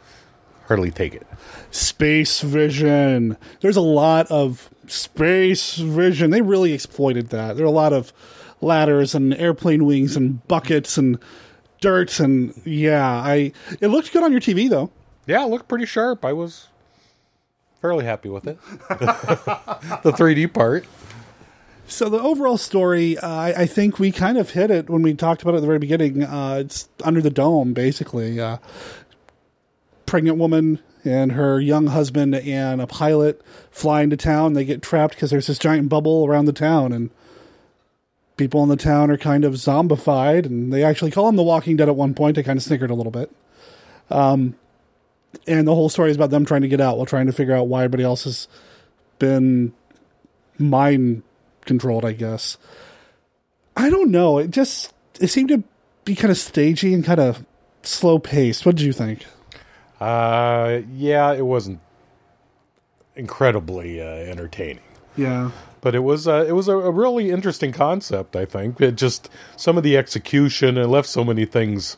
hardly 0.67 0.91
take 0.91 1.15
it. 1.15 1.25
Space 1.71 2.41
vision. 2.41 3.37
There's 3.61 3.75
a 3.75 3.81
lot 3.81 4.29
of 4.29 4.69
space 4.85 5.77
vision. 5.77 6.29
They 6.29 6.41
really 6.41 6.73
exploited 6.73 7.29
that. 7.29 7.57
There 7.57 7.65
are 7.65 7.69
a 7.69 7.71
lot 7.71 7.91
of 7.91 8.13
ladders 8.61 9.15
and 9.15 9.33
airplane 9.33 9.83
wings 9.83 10.15
and 10.15 10.47
buckets 10.47 10.95
and 10.99 11.17
dirt 11.83 12.19
and 12.21 12.53
yeah, 12.65 13.05
I 13.05 13.51
it 13.81 13.89
looked 13.89 14.13
good 14.13 14.23
on 14.23 14.31
your 14.31 14.41
TV 14.41 14.69
though. 14.69 14.89
Yeah, 15.27 15.43
it 15.43 15.49
looked 15.49 15.67
pretty 15.67 15.85
sharp. 15.85 16.23
I 16.25 16.31
was 16.33 16.69
fairly 17.81 18.05
happy 18.05 18.29
with 18.29 18.47
it. 18.47 18.57
the 18.89 20.13
3D 20.15 20.53
part. 20.53 20.85
So 21.85 22.07
the 22.07 22.19
overall 22.19 22.57
story, 22.57 23.17
uh, 23.17 23.29
I, 23.29 23.53
I 23.63 23.65
think 23.65 23.99
we 23.99 24.11
kind 24.11 24.37
of 24.37 24.51
hit 24.51 24.71
it 24.71 24.89
when 24.89 25.01
we 25.01 25.13
talked 25.13 25.41
about 25.41 25.53
it 25.53 25.57
at 25.57 25.61
the 25.61 25.67
very 25.67 25.79
beginning. 25.79 26.23
Uh, 26.23 26.61
it's 26.61 26.87
under 27.03 27.21
the 27.21 27.29
dome, 27.29 27.73
basically. 27.73 28.39
Uh, 28.39 28.57
pregnant 30.05 30.37
woman 30.37 30.79
and 31.03 31.33
her 31.33 31.59
young 31.59 31.87
husband 31.87 32.35
and 32.35 32.81
a 32.81 32.87
pilot 32.87 33.41
fly 33.69 34.01
into 34.01 34.15
town. 34.15 34.53
They 34.53 34.63
get 34.63 34.81
trapped 34.81 35.15
because 35.15 35.29
there's 35.29 35.47
this 35.47 35.59
giant 35.59 35.89
bubble 35.89 36.25
around 36.25 36.45
the 36.45 36.53
town, 36.53 36.93
and 36.93 37.09
people 38.37 38.63
in 38.63 38.69
the 38.69 38.75
town 38.75 39.11
are 39.11 39.17
kind 39.17 39.45
of 39.45 39.53
zombified, 39.53 40.45
and 40.45 40.71
they 40.73 40.83
actually 40.83 41.11
call 41.11 41.25
them 41.25 41.35
the 41.35 41.43
Walking 41.43 41.77
Dead 41.77 41.89
at 41.89 41.95
one 41.95 42.13
point. 42.13 42.37
I 42.37 42.43
kind 42.43 42.57
of 42.57 42.63
snickered 42.63 42.91
a 42.91 42.95
little 42.95 43.11
bit. 43.11 43.31
Um, 44.09 44.55
and 45.47 45.67
the 45.67 45.75
whole 45.75 45.89
story 45.89 46.09
is 46.11 46.15
about 46.15 46.29
them 46.29 46.45
trying 46.45 46.61
to 46.61 46.67
get 46.67 46.81
out 46.81 46.97
while 46.97 47.05
trying 47.05 47.27
to 47.27 47.31
figure 47.31 47.55
out 47.55 47.67
why 47.67 47.83
everybody 47.83 48.03
else 48.03 48.23
has 48.25 48.47
been 49.19 49.73
mind 50.57 51.23
controlled, 51.65 52.05
I 52.05 52.13
guess. 52.13 52.57
I 53.75 53.89
don't 53.89 54.11
know. 54.11 54.37
It 54.37 54.51
just 54.51 54.93
it 55.19 55.27
seemed 55.27 55.49
to 55.49 55.63
be 56.05 56.15
kind 56.15 56.31
of 56.31 56.37
stagey 56.37 56.93
and 56.93 57.03
kind 57.03 57.19
of 57.19 57.45
slow 57.81 58.19
paced. 58.19 58.65
What 58.65 58.75
did 58.75 58.85
you 58.85 58.93
think? 58.93 59.25
Uh, 59.99 60.81
yeah, 60.91 61.33
it 61.33 61.45
wasn't 61.45 61.79
incredibly 63.15 64.01
uh, 64.01 64.05
entertaining. 64.05 64.83
Yeah, 65.15 65.51
but 65.83 65.93
it 65.93 65.99
was 65.99 66.27
it 66.27 66.55
was 66.55 66.69
a, 66.69 66.77
a, 66.77 66.91
really 66.91 67.29
interesting 67.29 67.73
concept. 67.73 68.37
I 68.37 68.45
think 68.45 68.79
it 68.79 68.95
just 68.95 69.29
some 69.57 69.77
of 69.77 69.83
the 69.83 69.97
execution 69.97 70.77
it 70.77 70.87
left 70.87 71.09
so 71.09 71.25
many 71.25 71.43
things 71.45 71.97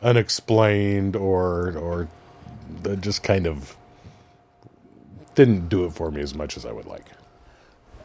unexplained 0.00 1.16
or 1.16 1.76
or 1.76 2.08
just 3.00 3.24
kind 3.24 3.48
of 3.48 3.76
didn't 5.34 5.68
do 5.68 5.84
it 5.84 5.92
for 5.92 6.12
me 6.12 6.20
as 6.20 6.36
much 6.36 6.56
as 6.56 6.64
I 6.64 6.70
would 6.70 6.86
like. 6.86 7.06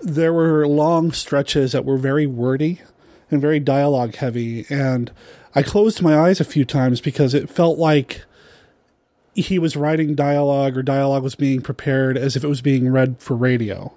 There 0.01 0.33
were 0.33 0.67
long 0.67 1.11
stretches 1.11 1.71
that 1.73 1.85
were 1.85 1.97
very 1.97 2.25
wordy 2.25 2.81
and 3.29 3.39
very 3.39 3.59
dialogue 3.59 4.15
heavy, 4.15 4.65
and 4.71 5.11
I 5.53 5.61
closed 5.61 6.01
my 6.01 6.17
eyes 6.17 6.41
a 6.41 6.45
few 6.45 6.65
times 6.65 6.99
because 6.99 7.35
it 7.35 7.47
felt 7.47 7.77
like 7.77 8.23
he 9.35 9.59
was 9.59 9.77
writing 9.77 10.15
dialogue 10.15 10.75
or 10.75 10.81
dialogue 10.81 11.21
was 11.21 11.35
being 11.35 11.61
prepared 11.61 12.17
as 12.17 12.35
if 12.35 12.43
it 12.43 12.47
was 12.47 12.63
being 12.63 12.91
read 12.91 13.17
for 13.19 13.35
radio 13.35 13.93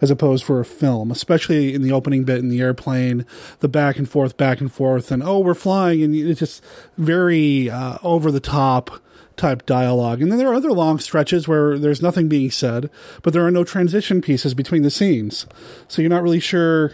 as 0.00 0.10
opposed 0.10 0.44
for 0.44 0.60
a 0.60 0.64
film, 0.64 1.10
especially 1.10 1.74
in 1.74 1.82
the 1.82 1.92
opening 1.92 2.24
bit 2.24 2.38
in 2.38 2.48
the 2.48 2.60
airplane, 2.60 3.26
the 3.60 3.68
back 3.68 3.98
and 3.98 4.08
forth, 4.08 4.36
back 4.36 4.60
and 4.60 4.72
forth, 4.72 5.10
and 5.10 5.22
oh, 5.22 5.38
we're 5.40 5.54
flying, 5.54 6.02
and 6.02 6.14
it's 6.14 6.40
just 6.40 6.64
very 6.96 7.68
uh, 7.68 7.98
over 8.02 8.30
the 8.30 8.40
top 8.40 8.90
type 9.36 9.64
dialogue. 9.66 10.20
And 10.20 10.30
then 10.30 10.38
there 10.38 10.48
are 10.48 10.54
other 10.54 10.72
long 10.72 10.98
stretches 10.98 11.48
where 11.48 11.78
there's 11.78 12.02
nothing 12.02 12.28
being 12.28 12.50
said, 12.50 12.90
but 13.22 13.32
there 13.32 13.46
are 13.46 13.50
no 13.50 13.64
transition 13.64 14.20
pieces 14.20 14.54
between 14.54 14.82
the 14.82 14.90
scenes. 14.90 15.46
So 15.88 16.02
you're 16.02 16.10
not 16.10 16.22
really 16.22 16.40
sure 16.40 16.92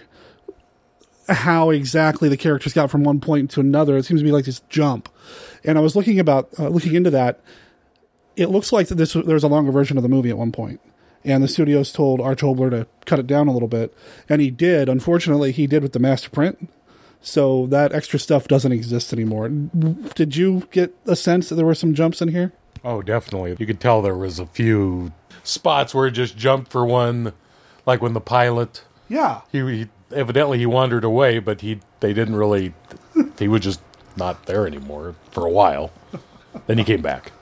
how 1.29 1.71
exactly 1.71 2.29
the 2.29 2.37
characters 2.37 2.73
got 2.73 2.91
from 2.91 3.03
one 3.03 3.21
point 3.21 3.51
to 3.53 3.61
another. 3.61 3.97
It 3.97 4.05
seems 4.05 4.21
to 4.21 4.25
be 4.25 4.31
like 4.31 4.45
this 4.45 4.61
jump. 4.69 5.09
And 5.65 5.77
I 5.77 5.81
was 5.81 5.97
looking 5.97 6.21
about 6.21 6.49
uh, 6.59 6.69
looking 6.69 6.95
into 6.95 7.11
that. 7.11 7.41
It 8.37 8.51
looks 8.51 8.73
like 8.73 8.89
this 8.89 9.15
there's 9.15 9.43
a 9.43 9.49
longer 9.49 9.73
version 9.73 9.97
of 9.97 10.03
the 10.03 10.09
movie 10.09 10.31
at 10.31 10.39
one 10.39 10.53
point 10.53 10.81
and 11.27 11.43
the 11.43 11.49
studios 11.49 11.93
told 11.93 12.21
Arch 12.21 12.41
Oboler 12.41 12.71
to 12.71 12.87
cut 13.05 13.19
it 13.19 13.27
down 13.27 13.49
a 13.49 13.53
little 13.53 13.69
bit, 13.69 13.93
and 14.29 14.41
he 14.41 14.51
did. 14.51 14.89
Unfortunately, 14.89 15.53
he 15.53 15.67
did 15.67 15.83
with 15.83 15.93
the 15.93 15.99
master 15.99 16.31
print, 16.31 16.71
so 17.21 17.67
that 17.67 17.93
extra 17.93 18.19
stuff 18.19 18.47
doesn't 18.47 18.73
exist 18.73 19.13
anymore. 19.13 19.49
Did 19.49 20.37
you 20.37 20.69
get 20.71 20.95
a 21.05 21.17
sense 21.17 21.49
that 21.49 21.57
there 21.57 21.67
were 21.67 21.75
some 21.75 21.95
jumps 21.95 22.23
in 22.23 22.29
here? 22.29 22.53
Oh, 22.85 23.03
definitely. 23.03 23.57
You 23.59 23.67
could 23.67 23.81
tell 23.81 24.01
there 24.01 24.17
was 24.17 24.39
a 24.39 24.47
few 24.47 25.13
spots 25.43 25.95
where 25.95 26.07
it 26.07 26.13
just 26.13 26.37
jumped 26.37 26.71
for 26.71 26.87
one, 26.87 27.33
like 27.85 28.01
when 28.01 28.15
the 28.15 28.21
pilot. 28.21 28.85
Yeah. 29.09 29.41
He, 29.51 29.59
he 29.59 29.89
evidently 30.15 30.59
he 30.59 30.67
wandered 30.67 31.03
away, 31.03 31.41
but 31.41 31.61
he 31.61 31.81
they 32.01 32.15
didn't 32.15 32.37
really. 32.37 32.73
he 33.39 33.49
was 33.49 33.63
just 33.63 33.81
not 34.17 34.47
there 34.47 34.67
anymore 34.67 35.17
for 35.33 35.45
a 35.45 35.51
while. 35.51 35.91
then 36.69 36.79
he 36.79 36.85
came 36.85 37.03
back 37.03 37.33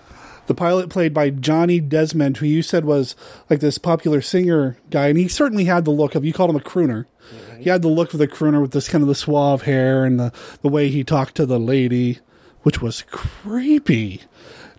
the 0.47 0.55
pilot 0.55 0.91
played 0.91 1.15
by 1.15 1.31
Johnny 1.31 1.81
Desmond, 1.81 2.39
who 2.39 2.47
you 2.47 2.63
said 2.63 2.85
was 2.85 3.17
like 3.49 3.61
this 3.61 3.79
popular 3.79 4.21
singer 4.21 4.77
guy, 4.91 5.09
and 5.09 5.19
he 5.19 5.29
certainly 5.29 5.65
had 5.65 5.85
the 5.85 5.91
look 5.91 6.15
of 6.15 6.25
you 6.25 6.33
called 6.33 6.51
him 6.51 6.57
a 6.57 6.61
crooner. 6.61 7.07
Mm-hmm. 7.33 7.63
He 7.63 7.71
had 7.71 7.83
the 7.83 7.89
look 7.89 8.13
of 8.13 8.19
the 8.19 8.29
crooner 8.29 8.61
with 8.61 8.73
this 8.73 8.89
kind 8.89 9.03
of 9.03 9.09
the 9.09 9.15
suave 9.15 9.63
hair 9.63 10.05
and 10.05 10.19
the 10.21 10.33
the 10.63 10.69
way 10.69 10.89
he 10.89 11.05
talked 11.05 11.35
to 11.37 11.47
the 11.47 11.59
lady, 11.59 12.19
which 12.63 12.83
was 12.83 13.03
creepy. 13.11 14.23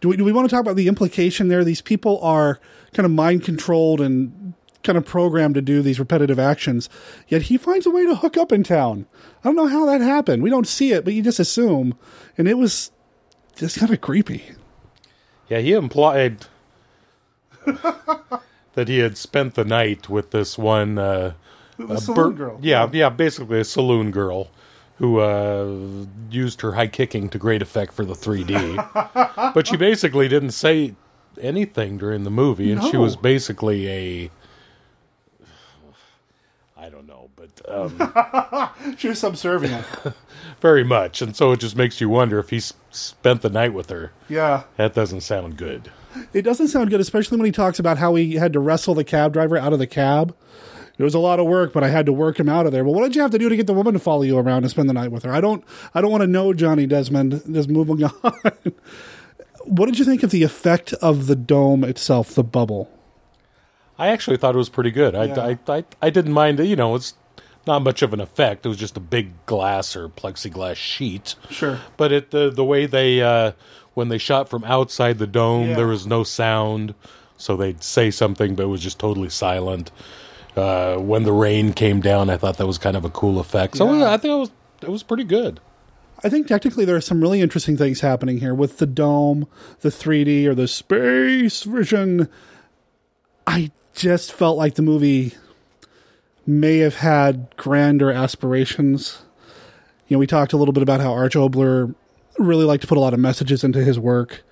Do 0.01 0.09
we 0.09 0.17
do 0.17 0.23
we 0.23 0.31
want 0.31 0.49
to 0.49 0.53
talk 0.53 0.61
about 0.61 0.75
the 0.75 0.87
implication 0.87 1.47
there? 1.47 1.63
These 1.63 1.81
people 1.81 2.19
are 2.21 2.59
kind 2.93 3.05
of 3.05 3.11
mind 3.11 3.43
controlled 3.43 4.01
and 4.01 4.53
kind 4.83 4.97
of 4.97 5.05
programmed 5.05 5.55
to 5.55 5.61
do 5.61 5.81
these 5.81 5.99
repetitive 5.99 6.39
actions. 6.39 6.89
Yet 7.27 7.43
he 7.43 7.57
finds 7.57 7.85
a 7.85 7.91
way 7.91 8.05
to 8.05 8.15
hook 8.15 8.37
up 8.37 8.51
in 8.51 8.63
town. 8.63 9.07
I 9.43 9.49
don't 9.49 9.55
know 9.55 9.67
how 9.67 9.85
that 9.87 10.01
happened. 10.01 10.43
We 10.43 10.51
don't 10.51 10.67
see 10.67 10.91
it, 10.91 11.03
but 11.03 11.13
you 11.13 11.23
just 11.23 11.39
assume, 11.39 11.97
and 12.37 12.47
it 12.47 12.57
was 12.57 12.91
just 13.55 13.79
kind 13.79 13.91
of 13.91 14.01
creepy. 14.01 14.43
Yeah, 15.49 15.59
he 15.59 15.73
implied 15.73 16.47
that 17.65 18.87
he 18.87 18.99
had 18.99 19.17
spent 19.17 19.55
the 19.55 19.65
night 19.65 20.09
with 20.09 20.31
this 20.31 20.57
one 20.57 20.97
uh, 20.97 21.33
a 21.89 21.97
saloon 21.97 22.31
bur- 22.31 22.37
girl. 22.37 22.59
Yeah, 22.61 22.89
yeah, 22.91 23.09
basically 23.09 23.59
a 23.59 23.63
saloon 23.63 24.11
girl 24.11 24.49
who 24.97 25.19
uh, 25.19 26.05
used 26.29 26.61
her 26.61 26.73
high 26.73 26.87
kicking 26.87 27.29
to 27.29 27.37
great 27.37 27.61
effect 27.61 27.93
for 27.93 28.05
the 28.05 28.13
3D. 28.13 29.53
but 29.53 29.67
she 29.67 29.75
basically 29.75 30.27
didn't 30.27 30.51
say 30.51 30.95
anything 31.41 31.97
during 31.97 32.23
the 32.23 32.31
movie, 32.31 32.71
and 32.71 32.81
she 32.83 32.97
was 32.97 33.15
basically 33.15 33.87
a. 33.89 34.31
I 37.67 37.71
don't 37.71 37.97
know, 37.97 38.07
but 38.15 38.83
um, 38.87 38.95
She 38.97 39.07
was 39.09 39.19
subservient. 39.19 39.85
very 40.61 40.83
much, 40.83 41.21
and 41.21 41.35
so 41.35 41.51
it 41.51 41.59
just 41.59 41.75
makes 41.75 41.99
you 42.01 42.09
wonder 42.09 42.39
if 42.39 42.49
he 42.49 42.57
s- 42.57 42.73
spent 42.91 43.41
the 43.41 43.49
night 43.49 43.73
with 43.73 43.89
her. 43.89 44.11
yeah. 44.29 44.63
That 44.77 44.93
doesn't 44.93 45.21
sound 45.21 45.57
good. 45.57 45.91
It 46.33 46.43
doesn't 46.43 46.69
sound 46.69 46.89
good, 46.89 47.01
especially 47.01 47.37
when 47.37 47.45
he 47.45 47.51
talks 47.51 47.77
about 47.77 47.97
how 47.97 48.15
he 48.15 48.35
had 48.35 48.53
to 48.53 48.59
wrestle 48.59 48.93
the 48.95 49.03
cab 49.03 49.33
driver 49.33 49.57
out 49.57 49.73
of 49.73 49.79
the 49.79 49.87
cab. 49.87 50.33
It 50.97 51.03
was 51.03 51.13
a 51.13 51.19
lot 51.19 51.41
of 51.41 51.45
work, 51.45 51.73
but 51.73 51.83
I 51.83 51.89
had 51.89 52.05
to 52.05 52.13
work 52.13 52.39
him 52.39 52.47
out 52.47 52.65
of 52.65 52.71
there. 52.71 52.85
Well, 52.85 52.93
what 52.93 53.03
did 53.03 53.17
you 53.17 53.21
have 53.21 53.31
to 53.31 53.37
do 53.37 53.49
to 53.49 53.55
get 53.57 53.67
the 53.67 53.73
woman 53.73 53.93
to 53.93 53.99
follow 53.99 54.21
you 54.21 54.37
around 54.37 54.63
and 54.63 54.69
spend 54.71 54.87
the 54.87 54.93
night 54.93 55.11
with 55.11 55.23
her? 55.23 55.33
I 55.33 55.41
don't, 55.41 55.61
I 55.93 55.99
don't 55.99 56.09
want 56.11 56.21
to 56.21 56.27
know, 56.27 56.53
Johnny 56.53 56.85
Desmond. 56.85 57.41
Just 57.51 57.67
moving 57.67 58.01
on. 58.23 58.33
what 59.65 59.87
did 59.87 59.99
you 59.99 60.05
think 60.05 60.23
of 60.23 60.31
the 60.31 60.43
effect 60.43 60.93
of 60.93 61.27
the 61.27 61.35
dome 61.35 61.83
itself, 61.83 62.33
the 62.33 62.43
bubble? 62.45 62.89
I 63.99 64.07
actually 64.07 64.37
thought 64.37 64.55
it 64.55 64.57
was 64.57 64.69
pretty 64.69 64.91
good. 64.91 65.15
I, 65.15 65.25
Yeah. 65.25 65.39
I, 65.67 65.77
I, 65.77 65.83
I 66.01 66.09
didn't 66.09 66.31
mind 66.33 66.61
it. 66.61 66.67
You 66.67 66.77
know, 66.77 66.95
it's 66.95 67.13
not 67.67 67.81
much 67.83 68.01
of 68.01 68.13
an 68.13 68.19
effect. 68.19 68.65
It 68.65 68.69
was 68.69 68.77
just 68.77 68.97
a 68.97 68.99
big 69.01 69.31
glass 69.45 69.95
or 69.95 70.09
plexiglass 70.09 70.75
sheet. 70.75 71.35
Sure. 71.49 71.79
But 71.97 72.11
it 72.11 72.31
the 72.31 72.49
the 72.49 72.63
way 72.63 72.85
they 72.85 73.21
uh, 73.21 73.51
when 73.93 74.09
they 74.09 74.17
shot 74.17 74.49
from 74.49 74.63
outside 74.65 75.17
the 75.17 75.27
dome, 75.27 75.69
Yeah. 75.69 75.75
there 75.75 75.87
was 75.87 76.05
no 76.05 76.23
sound, 76.23 76.93
so 77.37 77.55
they'd 77.55 77.83
say 77.83 78.11
something, 78.11 78.55
but 78.55 78.63
it 78.63 78.67
was 78.67 78.81
just 78.81 78.99
totally 78.99 79.29
silent. 79.29 79.91
Uh, 80.55 80.95
when 80.97 81.23
the 81.23 81.33
rain 81.33 81.73
came 81.73 81.99
down, 82.01 82.29
I 82.29 82.37
thought 82.37 82.57
that 82.57 82.67
was 82.67 82.77
kind 82.77 82.95
of 82.95 83.03
a 83.03 83.09
cool 83.09 83.39
effect. 83.39 83.75
So 83.77 83.93
Yeah. 83.93 84.11
I 84.11 84.17
think 84.17 84.33
it 84.33 84.37
was 84.37 84.51
it 84.81 84.89
was 84.89 85.03
pretty 85.03 85.23
good. 85.23 85.59
I 86.23 86.29
think 86.29 86.47
technically 86.47 86.85
there 86.85 86.95
are 86.95 87.01
some 87.01 87.21
really 87.21 87.41
interesting 87.41 87.75
things 87.77 87.99
happening 88.01 88.39
here 88.39 88.55
with 88.55 88.77
the 88.77 88.85
dome, 88.87 89.47
the 89.81 89.89
3D 89.89 90.45
or 90.47 90.55
the 90.55 90.67
space 90.67 91.63
vision. 91.63 92.29
I 93.45 93.71
just 93.93 94.31
felt 94.33 94.57
like 94.57 94.75
the 94.75 94.81
movie 94.81 95.33
may 96.45 96.79
have 96.79 96.95
had 96.95 97.55
grander 97.57 98.11
aspirations. 98.11 99.23
You 100.07 100.15
know, 100.15 100.19
we 100.19 100.27
talked 100.27 100.53
a 100.53 100.57
little 100.57 100.73
bit 100.73 100.83
about 100.83 101.01
how 101.01 101.11
Arch 101.13 101.33
Oboler 101.33 101.93
really 102.37 102.65
liked 102.65 102.81
to 102.81 102.87
put 102.87 102.97
a 102.97 103.01
lot 103.01 103.13
of 103.13 103.19
messages 103.19 103.63
into 103.63 103.83
his 103.83 103.99
work, 103.99 104.43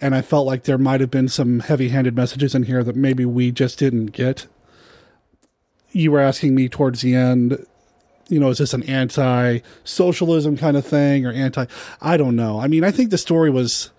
and 0.00 0.14
I 0.14 0.22
felt 0.22 0.46
like 0.46 0.64
there 0.64 0.78
might 0.78 1.00
have 1.00 1.10
been 1.10 1.28
some 1.28 1.60
heavy-handed 1.60 2.14
messages 2.14 2.54
in 2.54 2.64
here 2.64 2.84
that 2.84 2.96
maybe 2.96 3.24
we 3.24 3.50
just 3.50 3.78
didn't 3.78 4.06
get. 4.06 4.46
You 5.92 6.12
were 6.12 6.20
asking 6.20 6.54
me 6.54 6.68
towards 6.68 7.02
the 7.02 7.14
end, 7.14 7.66
you 8.28 8.40
know, 8.40 8.48
is 8.48 8.58
this 8.58 8.72
an 8.72 8.82
anti 8.84 9.58
socialism 9.84 10.56
kind 10.56 10.76
of 10.76 10.86
thing 10.86 11.26
or 11.26 11.32
anti? 11.32 11.66
I 12.00 12.16
don't 12.16 12.36
know. 12.36 12.60
I 12.60 12.66
mean, 12.66 12.84
I 12.84 12.90
think 12.90 13.10
the 13.10 13.18
story 13.18 13.50
was 13.50 13.90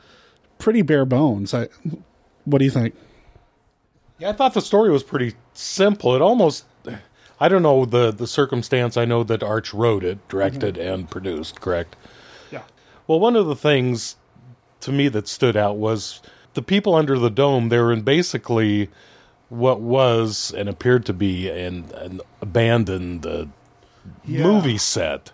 pretty 0.57 0.81
bare 0.81 1.05
bones. 1.05 1.53
I, 1.53 1.67
what 2.45 2.59
do 2.59 2.65
you 2.65 2.71
think? 2.71 2.95
Yeah, 4.19 4.29
I 4.29 4.33
thought 4.33 4.53
the 4.53 4.61
story 4.61 4.89
was 4.89 5.03
pretty 5.03 5.33
simple. 5.53 6.15
It 6.15 6.21
almost 6.21 6.65
I 7.43 7.49
don't 7.49 7.61
know 7.63 7.83
the 7.85 8.11
the 8.11 8.27
circumstance. 8.27 8.95
I 8.95 9.05
know 9.05 9.23
that 9.23 9.43
Arch 9.43 9.73
wrote 9.73 10.03
it, 10.05 10.25
directed, 10.29 10.77
and 10.77 11.09
produced. 11.09 11.59
Correct. 11.59 11.95
Yeah. 12.51 12.61
Well, 13.07 13.19
one 13.19 13.35
of 13.35 13.47
the 13.47 13.55
things 13.55 14.15
to 14.79 14.91
me 14.91 15.09
that 15.09 15.27
stood 15.27 15.57
out 15.57 15.75
was 15.77 16.21
the 16.53 16.61
people 16.61 16.95
under 16.95 17.19
the 17.19 17.29
dome. 17.29 17.69
They 17.69 17.79
were 17.79 17.91
in 17.91 18.01
basically 18.03 18.89
what 19.49 19.81
was 19.81 20.53
and 20.57 20.69
appeared 20.69 21.05
to 21.07 21.13
be 21.13 21.49
an, 21.49 21.91
an 21.95 22.21
abandoned 22.41 23.25
uh, 23.25 23.45
movie 24.25 24.77
set. 24.77 25.31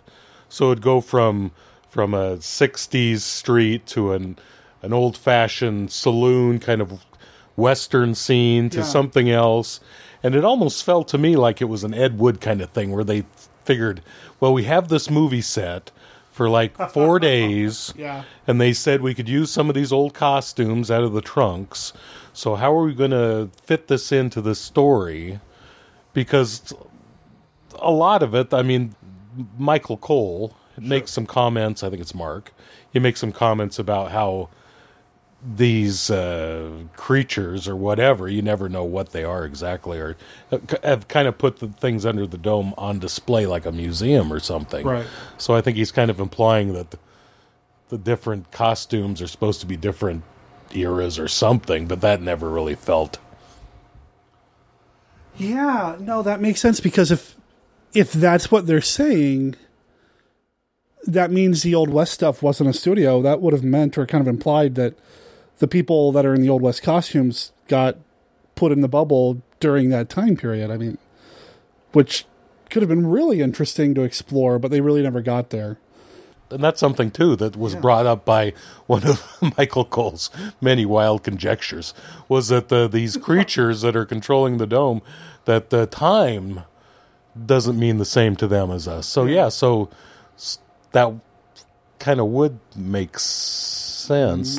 So 0.48 0.72
it'd 0.72 0.82
go 0.82 1.00
from 1.00 1.52
from 1.88 2.12
a 2.14 2.38
'60s 2.38 3.20
street 3.20 3.86
to 3.86 4.12
an 4.14 4.36
an 4.82 4.92
old 4.92 5.16
fashioned 5.16 5.92
saloon 5.92 6.58
kind 6.58 6.80
of 6.80 7.04
western 7.56 8.14
scene 8.14 8.70
to 8.70 8.78
Yeah. 8.78 8.84
something 8.84 9.30
else, 9.30 9.80
and 10.22 10.34
it 10.34 10.44
almost 10.44 10.84
felt 10.84 11.08
to 11.08 11.18
me 11.18 11.36
like 11.36 11.60
it 11.60 11.66
was 11.66 11.84
an 11.84 11.94
Ed 11.94 12.18
Wood 12.18 12.40
kind 12.40 12.60
of 12.60 12.70
thing 12.70 12.92
where 12.92 13.04
they 13.04 13.24
figured, 13.64 14.02
well, 14.38 14.52
we 14.52 14.64
have 14.64 14.88
this 14.88 15.10
movie 15.10 15.40
set 15.40 15.90
for 16.30 16.48
like 16.48 16.76
four 16.90 17.18
days. 17.32 17.92
Yeah. 17.96 18.24
And 18.46 18.60
they 18.60 18.72
said 18.72 19.00
we 19.00 19.14
could 19.14 19.28
use 19.28 19.50
some 19.50 19.68
of 19.68 19.74
these 19.74 19.92
old 19.92 20.14
costumes 20.14 20.90
out 20.90 21.02
of 21.02 21.12
the 21.12 21.20
trunks. 21.20 21.92
So 22.32 22.54
how 22.54 22.74
are 22.74 22.84
we 22.84 22.94
going 22.94 23.10
to 23.10 23.50
fit 23.62 23.88
this 23.88 24.12
into 24.12 24.40
the 24.40 24.54
story? 24.54 25.40
Because 26.12 26.72
a 27.78 27.90
lot 27.90 28.22
of 28.22 28.34
it, 28.34 28.52
I 28.52 28.62
mean, 28.62 28.94
Michael 29.58 29.96
Cole 29.96 30.56
makes 30.78 31.10
some 31.10 31.26
comments. 31.26 31.82
I 31.82 31.90
think 31.90 32.00
it's 32.00 32.14
Mark. 32.14 32.52
He 32.92 32.98
makes 32.98 33.20
some 33.20 33.32
comments 33.32 33.78
about 33.78 34.10
how 34.10 34.48
these 35.42 36.10
uh, 36.10 36.70
creatures 36.96 37.66
or 37.66 37.74
whatever, 37.74 38.28
you 38.28 38.42
never 38.42 38.68
know 38.68 38.84
what 38.84 39.10
they 39.12 39.24
are 39.24 39.44
exactly, 39.44 39.98
or 39.98 40.16
have 40.82 41.08
kind 41.08 41.26
of 41.26 41.38
put 41.38 41.58
the 41.58 41.68
things 41.68 42.04
under 42.04 42.26
the 42.26 42.36
dome 42.36 42.74
on 42.76 42.98
display 42.98 43.46
like 43.46 43.64
a 43.64 43.72
museum 43.72 44.32
or 44.32 44.40
something. 44.40 44.86
Right. 44.86 45.06
So 45.38 45.54
I 45.54 45.60
think 45.60 45.76
he's 45.76 45.92
kind 45.92 46.10
of 46.10 46.20
implying 46.20 46.74
that 46.74 46.90
the, 46.90 46.98
the 47.88 47.98
different 47.98 48.50
costumes 48.50 49.22
are 49.22 49.26
supposed 49.26 49.60
to 49.60 49.66
be 49.66 49.76
different 49.76 50.24
eras 50.72 51.18
or 51.18 51.28
something, 51.28 51.86
but 51.86 52.00
that 52.02 52.20
never 52.20 52.48
really 52.50 52.74
felt. 52.74 53.18
Yeah, 55.36 55.96
no, 55.98 56.22
that 56.22 56.40
makes 56.40 56.60
sense 56.60 56.80
because 56.80 57.10
if 57.10 57.36
if 57.94 58.12
that's 58.12 58.50
what 58.50 58.66
they're 58.66 58.80
saying, 58.82 59.56
that 61.04 61.30
means 61.30 61.62
the 61.62 61.74
Old 61.74 61.90
West 61.90 62.12
stuff 62.12 62.42
wasn't 62.42 62.68
a 62.68 62.72
studio. 62.72 63.22
That 63.22 63.40
would 63.40 63.54
have 63.54 63.64
meant 63.64 63.96
or 63.96 64.06
kind 64.06 64.20
of 64.20 64.28
implied 64.28 64.74
that 64.74 64.94
the 65.60 65.68
people 65.68 66.10
that 66.12 66.26
are 66.26 66.34
in 66.34 66.40
the 66.40 66.48
Old 66.48 66.62
West 66.62 66.82
costumes 66.82 67.52
got 67.68 67.96
put 68.54 68.72
in 68.72 68.80
the 68.80 68.88
bubble 68.88 69.42
during 69.60 69.90
that 69.90 70.08
time 70.08 70.36
period. 70.36 70.70
I 70.70 70.76
mean, 70.76 70.98
which 71.92 72.24
could 72.70 72.82
have 72.82 72.88
been 72.88 73.06
really 73.06 73.40
interesting 73.40 73.94
to 73.94 74.02
explore, 74.02 74.58
but 74.58 74.70
they 74.70 74.80
really 74.80 75.02
never 75.02 75.20
got 75.20 75.50
there. 75.50 75.78
And 76.50 76.64
that's 76.64 76.80
something 76.80 77.12
too 77.12 77.36
that 77.36 77.56
was 77.56 77.76
brought 77.76 78.06
up 78.06 78.24
by 78.24 78.54
one 78.86 79.04
of 79.06 79.24
Michael 79.58 79.84
Cole's 79.84 80.30
many 80.60 80.84
wild 80.84 81.22
conjectures 81.22 81.94
was 82.26 82.48
that 82.48 82.70
the, 82.70 82.88
these 82.88 83.16
creatures 83.22 83.82
that 83.82 83.94
are 83.94 84.06
controlling 84.06 84.56
the 84.56 84.66
dome, 84.66 85.02
that 85.44 85.70
the 85.70 85.86
time 85.86 86.64
doesn't 87.46 87.78
mean 87.78 87.98
the 87.98 88.04
same 88.04 88.34
to 88.36 88.48
them 88.48 88.70
as 88.70 88.88
us. 88.88 89.06
So 89.06 89.26
yeah, 89.26 89.50
so 89.50 89.90
that 90.92 91.14
kind 91.98 92.18
of 92.18 92.26
would 92.28 92.58
make 92.74 93.18
sense. 93.18 93.89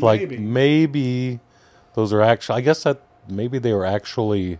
Like 0.02 0.22
Maybe. 0.22 0.38
maybe 0.38 1.40
those 1.94 2.14
are 2.14 2.22
actually. 2.22 2.58
I 2.58 2.62
guess 2.62 2.84
that 2.84 3.02
maybe 3.28 3.60
they 3.60 3.74
were 3.74 3.86
actually 3.86 4.60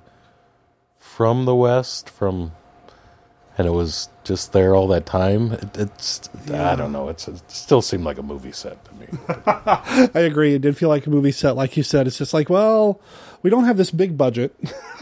from 0.98 1.46
the 1.46 1.56
west, 1.56 2.10
from, 2.10 2.52
and 3.58 3.68
it 3.68 3.72
was 3.72 4.10
just 4.24 4.54
there 4.54 4.76
all 4.76 4.88
that 4.90 5.06
time. 5.06 5.54
It, 5.54 5.78
it's 5.78 6.30
I 6.54 6.76
don't 6.76 6.92
know. 6.92 7.10
It's 7.10 7.28
it 7.28 7.42
still 7.52 7.82
seemed 7.82 8.04
like 8.04 8.18
a 8.18 8.24
movie 8.24 8.52
set 8.52 8.84
to 8.86 8.94
me. 8.96 9.08
I 10.16 10.20
agree. 10.20 10.54
It 10.56 10.62
did 10.62 10.78
feel 10.78 10.90
like 10.90 11.06
a 11.08 11.10
movie 11.10 11.32
set, 11.32 11.56
like 11.56 11.76
you 11.78 11.84
said. 11.84 12.08
It's 12.08 12.18
just 12.18 12.34
like, 12.34 12.50
well, 12.50 13.00
we 13.42 13.50
don't 13.50 13.66
have 13.66 13.78
this 13.78 13.92
big 13.92 14.18
budget, 14.18 14.56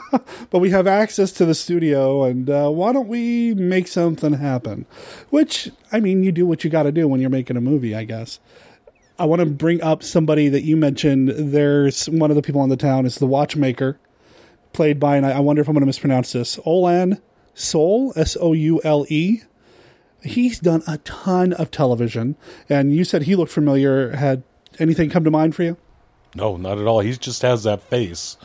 but 0.50 0.60
we 0.60 0.70
have 0.72 0.88
access 0.88 1.32
to 1.34 1.46
the 1.46 1.56
studio, 1.56 2.24
and 2.24 2.50
uh, 2.50 2.70
why 2.70 2.92
don't 2.94 3.08
we 3.08 3.54
make 3.54 3.88
something 3.88 4.34
happen? 4.34 4.86
Which, 5.30 5.70
I 5.92 6.00
mean, 6.00 6.24
you 6.24 6.32
do 6.32 6.46
what 6.46 6.64
you 6.64 6.70
got 6.70 6.84
to 6.84 6.92
do 6.92 7.08
when 7.08 7.22
you're 7.22 7.30
making 7.30 7.58
a 7.58 7.62
movie, 7.62 7.94
I 7.96 8.04
guess. 8.04 8.40
I 9.20 9.26
want 9.26 9.42
to 9.42 9.46
bring 9.46 9.82
up 9.82 10.02
somebody 10.02 10.50
that 10.50 10.64
you 10.64 10.78
mentioned. 10.78 11.30
There's 11.30 12.08
one 12.10 12.32
of 12.32 12.36
the 12.36 12.42
people 12.42 12.64
in 12.64 12.70
the 12.70 12.78
town 12.78 13.06
is 13.06 13.16
the 13.16 13.28
watchmaker, 13.28 14.00
played 14.74 15.00
by, 15.00 15.18
and 15.18 15.26
I 15.26 15.32
I 15.32 15.40
wonder 15.40 15.62
if 15.62 15.68
I'm 15.68 15.74
going 15.74 15.82
to 15.82 15.88
mispronounce 15.88 16.32
this, 16.32 16.58
Olan 16.66 17.22
Soule, 17.54 18.14
S 18.16 18.38
O 18.40 18.54
U 18.54 18.82
L 18.84 19.06
E 19.10 19.42
he's 20.22 20.60
done 20.60 20.84
a 20.88 20.98
ton 21.00 21.54
of 21.54 21.72
television 21.72 22.36
and 22.68 22.94
you 22.94 23.04
said 23.04 23.24
he 23.24 23.36
looked 23.36 23.52
familiar 23.52 24.12
had 24.12 24.44
anything 24.78 25.10
come 25.10 25.24
to 25.24 25.32
mind 25.32 25.56
for 25.56 25.64
you 25.64 25.78
No, 26.36 26.58
not 26.58 26.78
at 26.78 26.86
all. 26.86 27.00
He 27.00 27.12
just 27.14 27.42
has 27.42 27.64
that 27.64 27.82
face 27.82 28.38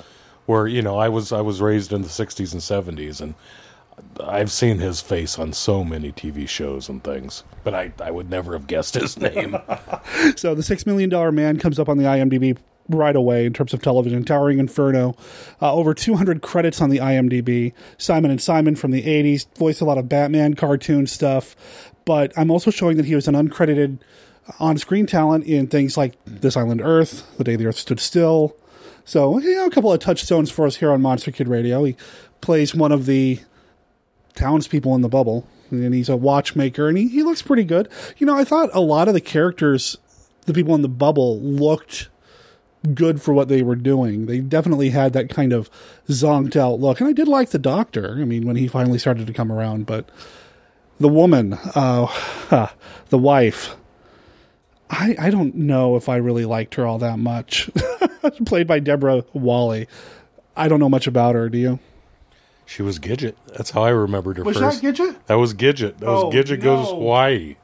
where, 0.47 0.67
you 0.67 0.83
know, 0.83 0.97
I 0.97 1.09
was 1.09 1.33
I 1.33 1.41
was 1.41 1.61
raised 1.61 1.93
in 1.93 2.03
the 2.03 2.09
60s 2.09 2.53
and 2.53 2.97
70s 2.99 3.21
and 3.21 3.35
I've 4.23 4.51
seen 4.51 4.79
his 4.79 5.01
face 5.01 5.39
on 5.39 5.53
so 5.53 5.85
many 5.85 6.13
TV 6.13 6.49
shows 6.49 6.89
and 6.89 7.03
things, 7.03 7.45
but 7.63 7.75
I 7.75 7.93
I 8.01 8.11
would 8.11 8.31
never 8.31 8.53
have 8.53 8.67
guessed 8.67 8.95
his 8.95 9.19
name. 9.19 9.57
so 10.37 10.55
the 10.55 10.63
six 10.63 10.87
million 10.87 11.11
dollar 11.11 11.33
man 11.33 11.59
comes 11.59 11.79
up 11.79 11.89
on 11.89 11.99
the 11.99 12.05
imdb 12.05 12.59
right 12.89 13.17
away 13.17 13.47
in 13.47 13.53
terms 13.53 13.73
of 13.73 13.81
television 13.81 14.25
towering 14.25 14.59
inferno 14.59 15.15
uh, 15.63 15.73
over 15.73 15.95
200 15.95 16.43
credits 16.43 16.83
on 16.83 16.91
the 16.91 16.99
imdb 16.99 17.73
simon 17.97 18.31
and 18.31 18.43
simon 18.43 18.77
from 18.77 18.91
the 18.91 19.03
80s 19.03 19.47
voiced 19.57 19.81
a 19.81 19.85
lot 19.87 19.97
of 19.97 20.07
batman 20.07 20.53
cartoon 20.53 21.07
stuff 21.07 21.57
but 22.05 22.37
i'm 22.37 22.51
also 22.51 22.71
showing 22.71 22.99
that 22.99 23.07
he 23.07 23.15
was 23.15 23.27
an 23.27 23.35
uncredited 23.35 24.01
on-screen 24.61 25.07
talent 25.07 25.45
in 25.47 25.67
things 25.67 25.97
like 25.97 26.15
this 26.27 26.59
island 26.59 26.83
earth 26.83 27.27
the 27.39 27.45
day 27.45 27.57
the 27.57 27.67
earth 27.67 27.79
stood 27.79 28.01
still 28.01 28.55
so 29.07 29.39
you 29.39 29.55
know 29.55 29.67
a 29.67 29.71
couple 29.71 29.91
of 29.91 29.99
touchstones 29.99 30.51
for 30.51 30.67
us 30.67 30.77
here 30.77 30.93
on 30.93 31.01
monster 31.01 31.31
kid 31.31 31.49
radio 31.49 31.85
he 31.85 31.97
plays 32.43 32.75
one 32.75 32.93
of 32.93 33.07
the 33.07 33.41
townspeople 34.35 34.95
in 34.95 35.01
the 35.01 35.09
bubble 35.09 35.47
and 35.71 35.95
he's 35.95 36.09
a 36.09 36.17
watchmaker 36.17 36.89
and 36.89 36.99
he, 36.99 37.09
he 37.09 37.23
looks 37.23 37.43
pretty 37.43 37.65
good 37.65 37.89
you 38.19 38.27
know 38.27 38.37
i 38.37 38.45
thought 38.45 38.71
a 38.73 38.81
lot 38.81 39.09
of 39.09 39.15
the 39.15 39.21
characters 39.21 39.97
the 40.47 40.53
people 40.53 40.75
in 40.75 40.83
the 40.83 40.89
bubble 40.89 41.41
looked 41.41 42.09
good 42.93 43.23
for 43.23 43.33
what 43.33 43.49
they 43.49 43.63
were 43.63 43.77
doing. 43.77 44.27
They 44.27 44.41
definitely 44.41 44.91
had 44.91 45.13
that 45.15 45.31
kind 45.31 45.53
of 45.53 45.71
zonked 46.09 46.57
out 46.57 46.81
look, 46.81 47.01
and 47.01 47.09
I 47.09 47.13
did 47.13 47.29
like 47.29 47.51
the 47.51 47.59
Doctor. 47.59 48.19
I 48.21 48.25
mean, 48.25 48.47
when 48.47 48.57
he 48.57 48.69
finally 48.69 48.99
started 48.99 49.27
to 49.27 49.33
come 49.33 49.51
around, 49.51 49.87
but 49.87 50.09
the 51.01 51.09
woman, 51.09 51.55
uh, 51.75 52.07
the 53.09 53.19
wife. 53.19 53.77
I, 54.91 55.17
I 55.19 55.31
don't 55.31 55.55
know 55.55 55.97
if 55.97 56.09
I 56.09 56.17
really 56.17 56.45
liked 56.45 56.75
her 56.75 56.87
all 56.87 56.99
that 56.99 57.19
much. 57.19 57.71
Played 58.45 58.67
by 58.67 58.81
Deborah 58.81 59.25
Walley. 59.33 59.89
I 60.57 60.69
don't 60.69 60.79
know 60.79 60.91
much 60.91 61.07
about 61.07 61.35
her. 61.35 61.49
Do 61.49 61.59
you? 61.59 61.79
She 62.67 62.83
was 62.83 62.99
Gidget. 62.99 63.35
That's 63.57 63.71
how 63.71 63.83
I 63.83 63.91
remembered 63.91 64.39
her 64.39 64.45
Was 64.45 64.57
first. 64.59 64.81
that 64.83 64.95
Gidget? 64.95 65.17
That 65.27 65.35
was 65.35 65.53
Gidget. 65.55 65.99
That 65.99 66.07
Oh, 66.09 66.27
was 66.27 66.35
Gidget 66.35 66.61
Goes 66.63 66.89
no. 66.89 66.97
Hawaii. 66.97 67.57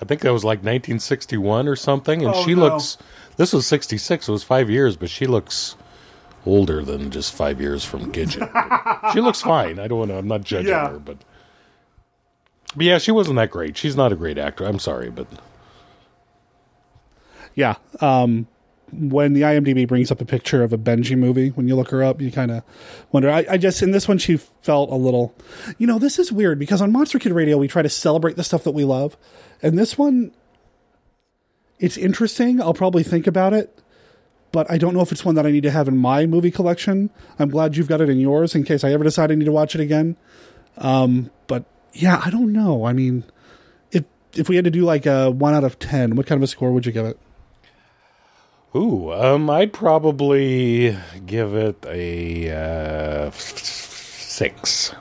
I 0.00 0.04
think 0.04 0.20
that 0.20 0.32
was 0.32 0.44
like 0.44 0.58
1961 0.58 1.66
or 1.66 1.74
something. 1.74 2.22
And 2.24 2.32
Oh, 2.34 2.44
she 2.44 2.54
no. 2.54 2.62
looks. 2.62 2.98
This 3.36 3.52
was 3.52 3.66
66. 3.66 4.28
It 4.28 4.32
was 4.32 4.44
five 4.44 4.70
years, 4.70 4.96
but 4.96 5.10
she 5.10 5.26
looks 5.26 5.74
older 6.46 6.84
than 6.84 7.10
just 7.10 7.32
five 7.34 7.60
years 7.60 7.84
from 7.84 8.12
Gidget. 8.12 8.52
But 8.52 9.10
she 9.12 9.20
looks 9.20 9.40
fine. 9.42 9.78
I 9.80 9.88
don't 9.88 9.98
want 9.98 10.10
to. 10.12 10.18
I'm 10.18 10.28
not 10.28 10.42
judging 10.44 10.70
Yeah. 10.70 10.90
her, 10.90 10.98
but. 10.98 11.16
But 12.76 12.84
yeah, 12.86 12.98
she 12.98 13.10
wasn't 13.10 13.36
that 13.36 13.50
great. 13.50 13.76
She's 13.76 13.96
not 13.96 14.12
a 14.12 14.16
great 14.16 14.38
actor. 14.38 14.64
I'm 14.64 14.78
sorry, 14.78 15.10
but 15.10 15.26
Yeah. 17.54 17.74
Um, 18.00 18.46
when 18.92 19.32
the 19.32 19.42
IMDb 19.42 19.86
brings 19.86 20.10
up 20.10 20.20
a 20.20 20.24
picture 20.24 20.62
of 20.62 20.72
a 20.72 20.78
Benji 20.78 21.16
movie, 21.16 21.50
when 21.50 21.68
you 21.68 21.76
look 21.76 21.90
her 21.90 22.02
up, 22.02 22.20
you 22.20 22.30
kind 22.32 22.50
of 22.50 22.62
wonder. 23.12 23.30
I, 23.30 23.46
I 23.50 23.56
just, 23.56 23.82
in 23.82 23.90
this 23.90 24.08
one, 24.08 24.18
she 24.18 24.36
felt 24.36 24.90
a 24.90 24.94
little, 24.94 25.34
you 25.78 25.86
know, 25.86 25.98
this 25.98 26.18
is 26.18 26.32
weird 26.32 26.58
because 26.58 26.80
on 26.80 26.92
Monster 26.92 27.18
Kid 27.18 27.32
Radio, 27.32 27.56
we 27.56 27.68
try 27.68 27.82
to 27.82 27.88
celebrate 27.88 28.36
the 28.36 28.44
stuff 28.44 28.64
that 28.64 28.72
we 28.72 28.84
love. 28.84 29.16
And 29.62 29.78
this 29.78 29.98
one, 29.98 30.32
it's 31.78 31.96
interesting. 31.96 32.60
I'll 32.60 32.74
probably 32.74 33.02
think 33.02 33.26
about 33.26 33.52
it, 33.52 33.78
but 34.52 34.70
I 34.70 34.78
don't 34.78 34.94
know 34.94 35.00
if 35.00 35.12
it's 35.12 35.24
one 35.24 35.34
that 35.36 35.46
I 35.46 35.50
need 35.50 35.62
to 35.62 35.70
have 35.70 35.88
in 35.88 35.96
my 35.96 36.26
movie 36.26 36.50
collection. 36.50 37.10
I'm 37.38 37.50
glad 37.50 37.76
you've 37.76 37.88
got 37.88 38.00
it 38.00 38.08
in 38.08 38.18
yours 38.18 38.54
in 38.54 38.64
case 38.64 38.84
I 38.84 38.92
ever 38.92 39.04
decide 39.04 39.30
I 39.30 39.34
need 39.34 39.44
to 39.44 39.52
watch 39.52 39.74
it 39.74 39.80
again. 39.80 40.16
Um, 40.76 41.30
but 41.46 41.64
yeah, 41.92 42.20
I 42.24 42.30
don't 42.30 42.52
know. 42.52 42.84
I 42.84 42.92
mean, 42.92 43.24
if 43.90 44.04
if 44.34 44.48
we 44.48 44.56
had 44.56 44.64
to 44.64 44.70
do 44.70 44.82
like 44.82 45.06
a 45.06 45.30
one 45.30 45.54
out 45.54 45.64
of 45.64 45.78
ten, 45.78 46.16
what 46.16 46.26
kind 46.26 46.38
of 46.38 46.42
a 46.42 46.46
score 46.46 46.72
would 46.72 46.86
you 46.86 46.92
give 46.92 47.06
it? 47.06 47.18
Ooh, 48.76 49.12
um, 49.12 49.48
I'd 49.48 49.72
probably 49.72 50.96
give 51.24 51.54
it 51.54 51.84
a 51.86 52.50
uh, 52.50 53.30
six. 53.30 54.94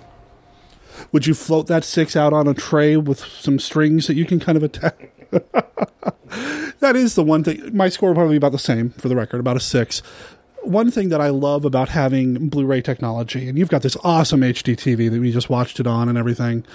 Would 1.11 1.27
you 1.27 1.33
float 1.33 1.67
that 1.67 1.83
six 1.83 2.15
out 2.15 2.31
on 2.31 2.47
a 2.47 2.53
tray 2.53 2.95
with 2.95 3.19
some 3.19 3.59
strings 3.59 4.07
that 4.07 4.15
you 4.15 4.25
can 4.25 4.39
kind 4.39 4.57
of 4.57 4.63
attack? 4.63 5.11
that 6.79 6.95
is 6.95 7.15
the 7.15 7.23
one 7.23 7.43
thing. 7.43 7.75
My 7.75 7.89
score 7.89 8.13
probably 8.13 8.33
be 8.33 8.37
about 8.37 8.53
the 8.53 8.59
same 8.59 8.91
for 8.91 9.09
the 9.09 9.15
record, 9.15 9.39
about 9.39 9.57
a 9.57 9.61
six. 9.61 9.99
One 10.63 10.89
thing 10.89 11.09
that 11.09 11.21
I 11.21 11.29
love 11.29 11.65
about 11.65 11.89
having 11.89 12.49
Blu-ray 12.49 12.81
technology, 12.81 13.49
and 13.49 13.57
you've 13.57 13.69
got 13.69 13.81
this 13.81 13.97
awesome 14.03 14.41
HD 14.41 14.75
TV 14.75 15.09
that 15.09 15.19
we 15.19 15.31
just 15.31 15.49
watched 15.49 15.79
it 15.79 15.87
on 15.87 16.09
and 16.09 16.17
everything. 16.17 16.65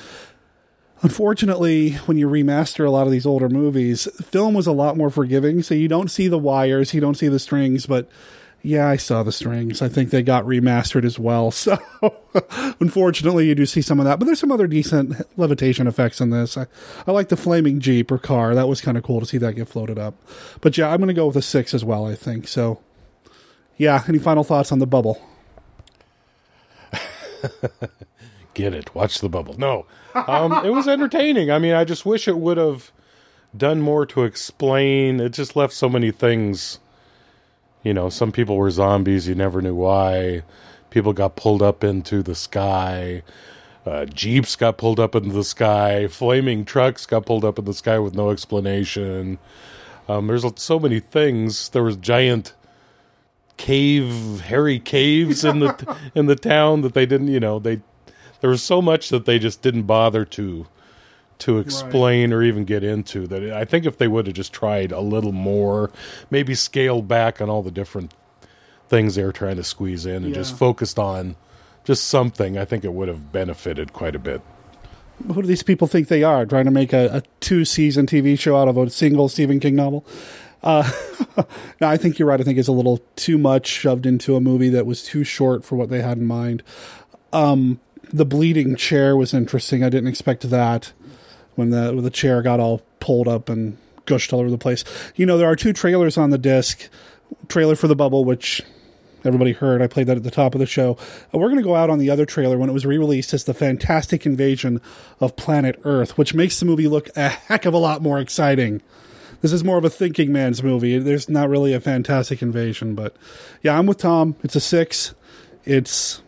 Unfortunately, 1.03 1.93
when 2.07 2.17
you 2.17 2.29
remaster 2.29 2.87
a 2.87 2.91
lot 2.91 3.07
of 3.07 3.13
these 3.13 3.27
older 3.27 3.49
movies, 3.49 4.07
film 4.23 4.55
was 4.55 4.69
a 4.69 4.73
lot 4.73 4.97
more 4.97 5.11
forgiving, 5.11 5.63
so 5.63 5.75
you 5.75 5.89
don't 5.89 6.11
see 6.11 6.29
the 6.29 6.39
wires, 6.39 6.95
you 6.95 7.01
don't 7.01 7.17
see 7.17 7.29
the 7.29 7.41
strings, 7.41 7.87
but 7.87 8.09
yeah, 8.63 8.87
I 8.89 8.97
saw 8.97 9.25
the 9.25 9.33
strings. 9.33 9.83
I 9.83 9.89
think 9.89 10.11
they 10.11 10.23
got 10.23 10.45
remastered 10.45 11.05
as 11.05 11.19
well. 11.19 11.51
So 11.63 11.77
unfortunately, 12.81 13.47
you 13.47 13.55
do 13.55 13.67
see 13.67 13.83
some 13.83 13.99
of 14.01 14.07
that, 14.07 14.19
but 14.19 14.25
there's 14.25 14.41
some 14.41 14.53
other 14.53 14.67
decent 14.67 15.21
levitation 15.37 15.87
effects 15.87 16.21
in 16.21 16.31
this. 16.31 16.57
I, 16.57 16.67
I 17.07 17.13
like 17.13 17.29
the 17.29 17.37
flaming 17.37 17.79
Jeep 17.81 18.11
or 18.11 18.19
car. 18.19 18.55
That 18.55 18.69
was 18.69 18.81
kind 18.81 18.97
of 18.97 19.03
cool 19.03 19.21
to 19.21 19.27
see 19.27 19.39
that 19.39 19.55
get 19.55 19.69
floated 19.69 19.99
up. 19.99 20.15
But 20.61 20.79
yeah, 20.79 20.89
I'm 20.89 20.99
going 20.99 21.09
to 21.09 21.15
go 21.15 21.27
with 21.27 21.37
a 21.37 21.43
six 21.43 21.75
as 21.75 21.85
well, 21.85 22.07
I 22.07 22.15
think. 22.15 22.49
So 22.49 22.81
yeah, 23.77 24.05
any 24.09 24.19
final 24.19 24.45
thoughts 24.45 24.73
on 24.73 24.79
the 24.79 24.87
bubble? 24.87 25.21
Get 28.55 28.75
it. 28.75 28.95
Watch 28.95 29.21
the 29.21 29.29
bubble. 29.29 29.55
No. 29.59 29.87
Um, 30.15 30.53
it 30.65 30.71
was 30.71 30.87
entertaining. 30.87 31.51
I 31.51 31.59
mean, 31.59 31.73
I 31.73 31.85
just 31.85 32.05
wish 32.05 32.29
it 32.29 32.39
would 32.39 32.59
have 32.59 32.93
done 33.57 33.81
more 33.81 34.05
to 34.07 34.25
explain. 34.25 35.21
It 35.21 35.31
just 35.31 35.57
left 35.57 35.73
so 35.73 35.89
many 35.89 36.11
things. 36.11 36.79
You 37.83 37.95
know, 37.95 38.09
some 38.09 38.31
people 38.31 38.57
were 38.57 38.71
zombies. 38.71 39.27
You 39.27 39.35
never 39.35 39.63
knew 39.63 39.75
why. 39.75 40.43
People 40.91 41.13
got 41.13 41.37
pulled 41.37 41.63
up 41.63 41.83
into 41.83 42.23
the 42.23 42.35
sky. 42.35 43.23
Uh, 43.85 44.05
Jeeps 44.05 44.55
got 44.55 44.79
pulled 44.79 45.01
up 45.01 45.15
into 45.15 45.33
the 45.33 45.45
sky. 45.45 46.07
Flaming 46.07 46.65
trucks 46.65 47.07
got 47.07 47.27
pulled 47.27 47.45
up 47.45 47.59
in 47.59 47.65
the 47.65 47.75
sky 47.75 47.99
with 47.99 48.15
no 48.15 48.31
explanation. 48.31 49.39
Um, 50.09 50.27
there's 50.27 50.45
so 50.57 50.79
many 50.79 51.01
things. 51.01 51.71
There 51.71 51.83
was 51.83 51.97
giant 51.97 52.55
cave, 53.57 54.41
hairy 54.43 54.79
caves 54.79 55.45
in 55.45 55.61
the 55.61 55.97
in 56.15 56.27
the 56.27 56.37
town 56.37 56.83
that 56.83 56.95
they 56.95 57.07
didn't. 57.07 57.29
You 57.29 57.41
know, 57.41 57.59
they 57.59 57.81
there 58.43 58.51
was 58.51 58.63
so 58.63 58.83
much 58.83 59.09
that 59.09 59.25
they 59.25 59.39
just 59.39 59.63
didn't 59.63 59.85
bother 59.85 60.27
to 60.27 60.67
to 61.39 61.59
explain 61.59 62.33
or 62.33 62.41
even 62.43 62.65
get 62.65 62.85
into 62.85 63.27
that 63.27 63.43
I 63.53 63.65
think 63.65 63.85
if 63.85 63.99
they 63.99 64.07
would 64.07 64.27
have 64.27 64.37
just 64.37 64.53
tried 64.53 64.93
a 64.93 65.01
little 65.01 65.33
more, 65.33 65.91
maybe 66.31 66.55
scaled 66.55 67.09
back 67.09 67.41
on 67.41 67.51
all 67.51 67.63
the 67.63 67.71
different 67.73 68.15
things 68.89 69.17
they 69.17 69.25
were 69.25 69.33
trying 69.33 69.57
to 69.57 69.65
squeeze 69.65 70.07
in 70.07 70.23
and 70.25 70.35
just 70.35 70.57
focused 70.57 71.01
on 71.01 71.35
just 71.83 72.05
something, 72.05 72.57
I 72.57 72.65
think 72.65 72.85
it 72.85 72.93
would 72.93 73.09
have 73.09 73.33
benefited 73.33 73.93
quite 73.93 74.15
a 74.15 74.21
bit. 74.21 74.41
Who 75.27 75.43
do 75.43 75.49
these 75.49 75.65
people 75.65 75.89
think 75.89 76.07
they 76.07 76.23
are? 76.23 76.47
Trying 76.47 76.67
to 76.67 76.71
make 76.71 76.93
a, 76.93 77.17
a 77.17 77.23
two 77.41 77.65
season 77.65 78.07
TV 78.07 78.39
show 78.39 78.57
out 78.57 78.69
of 78.69 78.77
a 78.77 78.89
single 78.91 79.29
Stephen 79.29 79.59
King 79.59 79.75
novel? 79.75 80.05
Uh, 80.63 80.89
no, 81.81 81.89
I 81.89 81.97
think 81.97 82.21
you're 82.21 82.29
right. 82.29 82.41
I 82.41 82.45
think 82.45 82.59
it's 82.59 82.69
a 82.69 82.73
little 82.73 83.01
too 83.17 83.37
much 83.37 83.67
shoved 83.67 84.07
into 84.07 84.37
a 84.37 84.41
movie 84.41 84.69
that 84.69 84.87
was 84.87 85.03
too 85.03 85.25
short 85.25 85.65
for 85.65 85.75
what 85.75 85.91
they 85.91 86.03
had 86.03 86.19
in 86.19 86.27
mind. 86.27 86.63
Um, 87.33 87.81
the 88.13 88.25
bleeding 88.25 88.77
chair 88.77 89.17
was 89.17 89.33
interesting. 89.35 89.83
I 89.83 89.89
didn't 89.89 90.09
expect 90.09 90.49
that 90.51 90.93
when 91.55 91.71
the 91.71 91.93
when 91.93 92.05
the 92.05 92.11
chair 92.11 92.43
got 92.43 92.61
all 92.61 92.83
pulled 93.01 93.29
up 93.29 93.49
and 93.49 93.77
gushed 94.07 94.33
all 94.33 94.41
over 94.41 94.51
the 94.51 94.59
place. 94.59 94.85
You 95.17 95.27
know, 95.27 95.39
there 95.39 95.49
are 95.49 95.57
two 95.57 95.73
trailers 95.73 96.19
on 96.19 96.31
the 96.31 96.39
disc. 96.39 96.89
Trailer 97.49 97.77
for 97.77 97.89
the 97.89 97.97
bubble, 97.97 98.25
which 98.25 98.61
everybody 99.25 99.53
heard. 99.53 99.81
I 99.81 99.87
played 99.87 100.07
that 100.09 100.17
at 100.17 100.23
the 100.23 100.31
top 100.31 100.55
of 100.55 100.59
the 100.59 100.67
show. 100.67 100.99
We're 101.33 101.49
going 101.49 101.57
to 101.57 101.63
go 101.63 101.77
out 101.77 101.91
on 101.91 101.99
the 101.99 102.11
other 102.11 102.27
trailer 102.27 102.59
when 102.59 102.69
it 102.69 102.73
was 102.73 102.85
re-released 102.85 103.33
as 103.33 103.45
the 103.45 103.55
Fantastic 103.55 104.27
Invasion 104.27 104.81
of 105.21 105.37
Planet 105.37 105.81
Earth, 105.85 106.19
which 106.19 106.35
makes 106.35 106.59
the 106.59 106.67
movie 106.67 106.89
look 106.89 107.09
a 107.17 107.29
heck 107.29 107.65
of 107.65 107.73
a 107.73 107.79
lot 107.79 108.03
more 108.03 108.19
exciting. 108.19 108.83
This 109.41 109.53
is 109.53 109.65
more 109.65 109.79
of 109.79 109.85
a 109.85 109.91
thinking 109.91 110.33
man's 110.33 110.63
movie. 110.63 110.99
There's 110.99 111.29
not 111.29 111.49
really 111.49 111.73
a 111.73 111.81
fantastic 111.81 112.43
invasion, 112.43 112.95
but 112.95 113.17
yeah, 113.63 113.79
I'm 113.79 113.87
with 113.87 113.99
Tom. 113.99 114.37
It's 114.43 114.57
a 114.57 114.61
six. 114.61 115.15
It's 115.65 116.21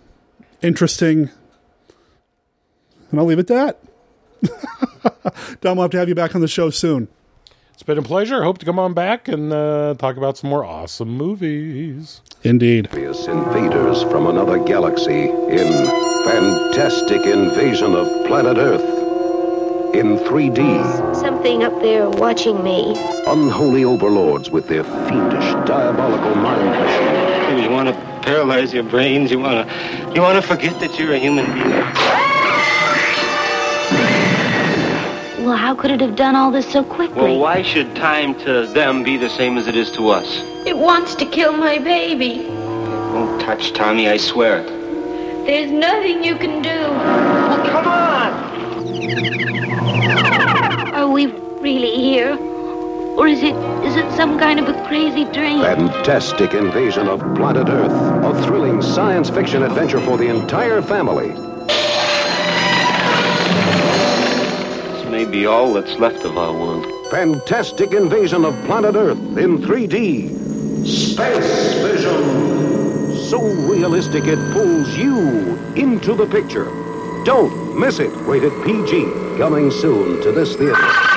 interesting, 0.63 1.31
and 3.15 3.21
I'll 3.21 3.27
leave 3.27 3.39
it 3.39 3.49
at 3.51 3.79
that. 4.43 5.61
Tom, 5.61 5.77
we'll 5.77 5.83
have 5.85 5.91
to 5.93 5.99
have 5.99 6.09
you 6.09 6.15
back 6.15 6.35
on 6.35 6.41
the 6.41 6.49
show 6.49 6.69
soon. 6.71 7.07
It's 7.73 7.83
been 7.83 7.99
a 7.99 8.03
pleasure. 8.03 8.43
Hope 8.43 8.59
to 8.59 8.67
come 8.67 8.79
on 8.79 8.93
back 8.95 9.27
and 9.29 9.53
uh, 9.53 9.95
talk 9.99 10.17
about 10.17 10.37
some 10.37 10.51
more 10.51 10.65
awesome 10.65 11.09
movies. 11.09 12.21
Indeed. 12.43 12.89
invaders 12.93 14.03
from 14.05 14.27
another 14.27 14.59
galaxy 14.63 15.23
in 15.29 15.87
Fantastic 16.25 17.23
Invasion 17.27 17.95
of 17.95 18.07
Planet 18.27 18.59
Earth. 18.59 19.95
In 19.95 20.19
3D, 20.19 21.15
Something 21.15 21.63
up 21.63 21.81
there 21.81 22.11
watching 22.11 22.63
me. 22.65 22.95
unholy 23.29 23.85
overlords 23.85 24.51
with 24.51 24.67
their 24.67 24.83
fiendish, 24.83 25.45
diabolical 25.69 26.35
mind 26.35 26.69
machine. 26.69 27.63
You 27.63 27.71
want 27.71 27.89
to 27.89 27.95
paralyze 28.23 28.73
your 28.75 28.83
brains. 28.83 29.31
You 29.31 29.39
want 29.39 29.69
to, 29.69 30.13
you 30.15 30.21
want 30.21 30.41
to 30.43 30.47
forget 30.47 30.79
that 30.81 30.99
you're 30.99 31.13
a 31.13 31.19
human 31.19 31.47
being. 31.47 32.34
How 35.57 35.75
could 35.75 35.91
it 35.91 36.01
have 36.01 36.17
done 36.17 36.37
all 36.37 36.51
this 36.51 36.71
so 36.71 36.83
quickly? 36.85 37.23
Well, 37.23 37.39
why 37.39 37.63
should 37.63 37.95
time 37.97 38.35
to 38.41 38.67
them 38.67 39.03
be 39.03 39.17
the 39.17 39.31
same 39.31 39.57
as 39.59 39.67
it 39.67 39.77
is 39.77 39.91
to 39.93 40.09
us? 40.09 40.43
It 40.67 40.77
wants 40.77 41.15
to 41.17 41.27
kill 41.27 41.53
my 41.53 41.79
baby. 41.79 42.43
Don't 42.45 43.41
touch 43.41 43.73
Tommy. 43.73 44.09
I 44.09 44.17
swear 44.17 44.61
it. 44.61 44.67
There's 45.47 45.71
nothing 45.71 46.25
you 46.25 46.37
can 46.37 46.63
do. 46.63 46.71
Well, 46.71 47.67
come 47.67 47.87
on! 47.87 48.55
Are 50.95 51.09
we 51.09 51.27
really 51.27 51.95
here? 51.97 52.39
Or 53.17 53.29
is 53.29 53.43
it 53.43 53.55
is 53.85 53.95
it 53.97 54.11
some 54.17 54.39
kind 54.39 54.59
of 54.59 54.69
a 54.69 54.87
crazy 54.89 55.25
dream? 55.27 55.61
Fantastic 55.61 56.55
Invasion 56.55 57.07
of 57.07 57.21
Planet 57.37 57.69
Earth. 57.69 57.93
A 57.93 58.43
thrilling 58.43 58.83
science 58.83 59.31
fiction 59.31 59.63
adventure 59.63 60.01
for 60.01 60.17
the 60.17 60.29
entire 60.29 60.83
family. 60.83 61.54
Be 65.31 65.47
all 65.47 65.73
that's 65.75 65.95
left 65.99 66.25
of 66.25 66.37
our 66.37 66.53
world. 66.53 66.87
Fantastic 67.11 67.93
Invasion 67.93 68.45
of 68.45 68.55
Planet 68.65 68.95
Earth 68.95 69.19
in 69.39 69.59
3D. 69.59 70.87
Space 70.87 71.75
Vision. 71.83 73.17
So 73.29 73.41
realistic 73.41 74.25
it 74.27 74.39
pulls 74.53 74.97
you 74.97 75.57
into 75.77 76.15
the 76.15 76.27
picture. 76.27 76.67
Don't 77.25 77.79
miss 77.79 77.99
it. 77.99 78.11
Rated 78.27 78.53
PG. 78.65 79.39
Coming 79.39 79.71
soon 79.71 80.23
to 80.23 80.33
this 80.33 80.57
theater. 80.57 81.14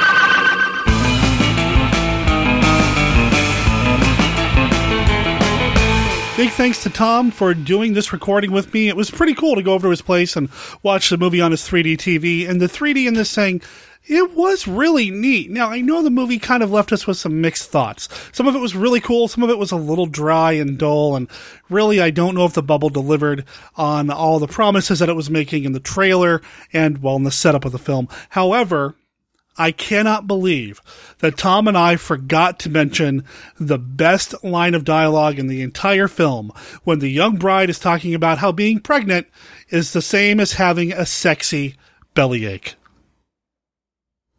Big 6.38 6.52
thanks 6.52 6.84
to 6.84 6.90
Tom 6.92 7.32
for 7.32 7.56
doing 7.56 7.94
this 7.94 8.14
recording 8.14 8.52
with 8.52 8.72
me. 8.72 8.90
It 8.90 8.96
was 8.96 9.10
pretty 9.10 9.34
cool 9.34 9.56
to 9.56 9.64
go 9.64 9.74
over 9.74 9.88
to 9.88 9.90
his 9.90 10.04
place 10.04 10.36
and 10.36 10.50
watch 10.84 11.10
the 11.10 11.18
movie 11.18 11.42
on 11.42 11.50
his 11.50 11.64
3D 11.64 11.98
TV. 11.98 12.48
And 12.48 12.62
the 12.62 12.68
3D 12.68 13.08
in 13.08 13.16
this 13.16 13.34
thing, 13.34 13.60
it 14.04 14.36
was 14.36 14.68
really 14.68 15.10
neat. 15.10 15.50
Now, 15.50 15.72
I 15.72 15.82
know 15.82 16.04
the 16.04 16.12
movie 16.12 16.38
kind 16.38 16.62
of 16.62 16.70
left 16.70 16.94
us 16.94 17.08
with 17.08 17.18
some 17.18 17.42
mixed 17.42 17.72
thoughts. 17.72 18.08
Some 18.34 18.48
of 18.48 18.54
it 18.54 18.60
was 18.60 18.76
really 18.76 19.00
cool, 19.00 19.28
some 19.28 19.44
of 19.44 19.50
it 19.50 19.58
was 19.58 19.72
a 19.72 19.78
little 19.78 20.06
dry 20.06 20.52
and 20.52 20.78
dull, 20.78 21.16
and 21.16 21.28
really, 21.72 22.00
I 22.00 22.12
don't 22.12 22.36
know 22.36 22.46
if 22.46 22.54
the 22.54 22.62
bubble 22.62 22.90
delivered 22.90 23.44
on 23.76 24.12
all 24.12 24.38
the 24.38 24.48
promises 24.48 25.00
that 25.00 25.10
it 25.10 25.16
was 25.16 25.32
making 25.32 25.64
in 25.64 25.72
the 25.72 25.80
trailer 25.80 26.44
and, 26.72 27.02
well, 27.02 27.16
in 27.16 27.24
the 27.24 27.32
setup 27.32 27.66
of 27.66 27.72
the 27.72 27.80
film. 27.80 28.08
However, 28.30 28.96
I 29.58 29.72
cannot 29.72 30.28
believe 30.28 30.82
that 31.20 31.38
Tom 31.38 31.68
and 31.68 31.78
I 31.78 31.96
forgot 31.96 32.60
to 32.60 32.70
mention 32.70 33.26
the 33.60 33.80
best 33.80 34.44
line 34.44 34.76
of 34.76 34.84
dialogue 34.84 35.40
in 35.40 35.48
the 35.48 35.62
entire 35.62 36.08
film 36.08 36.52
when 36.84 37.00
the 37.00 37.10
young 37.10 37.38
bride 37.38 37.70
is 37.70 37.80
talking 37.80 38.14
about 38.14 38.38
how 38.38 38.52
being 38.52 38.80
pregnant 38.80 39.28
is 39.70 39.94
the 39.94 40.02
same 40.02 40.40
as 40.40 40.54
having 40.54 40.94
a 40.94 41.06
sexy 41.06 41.76
bellyache. 42.14 42.76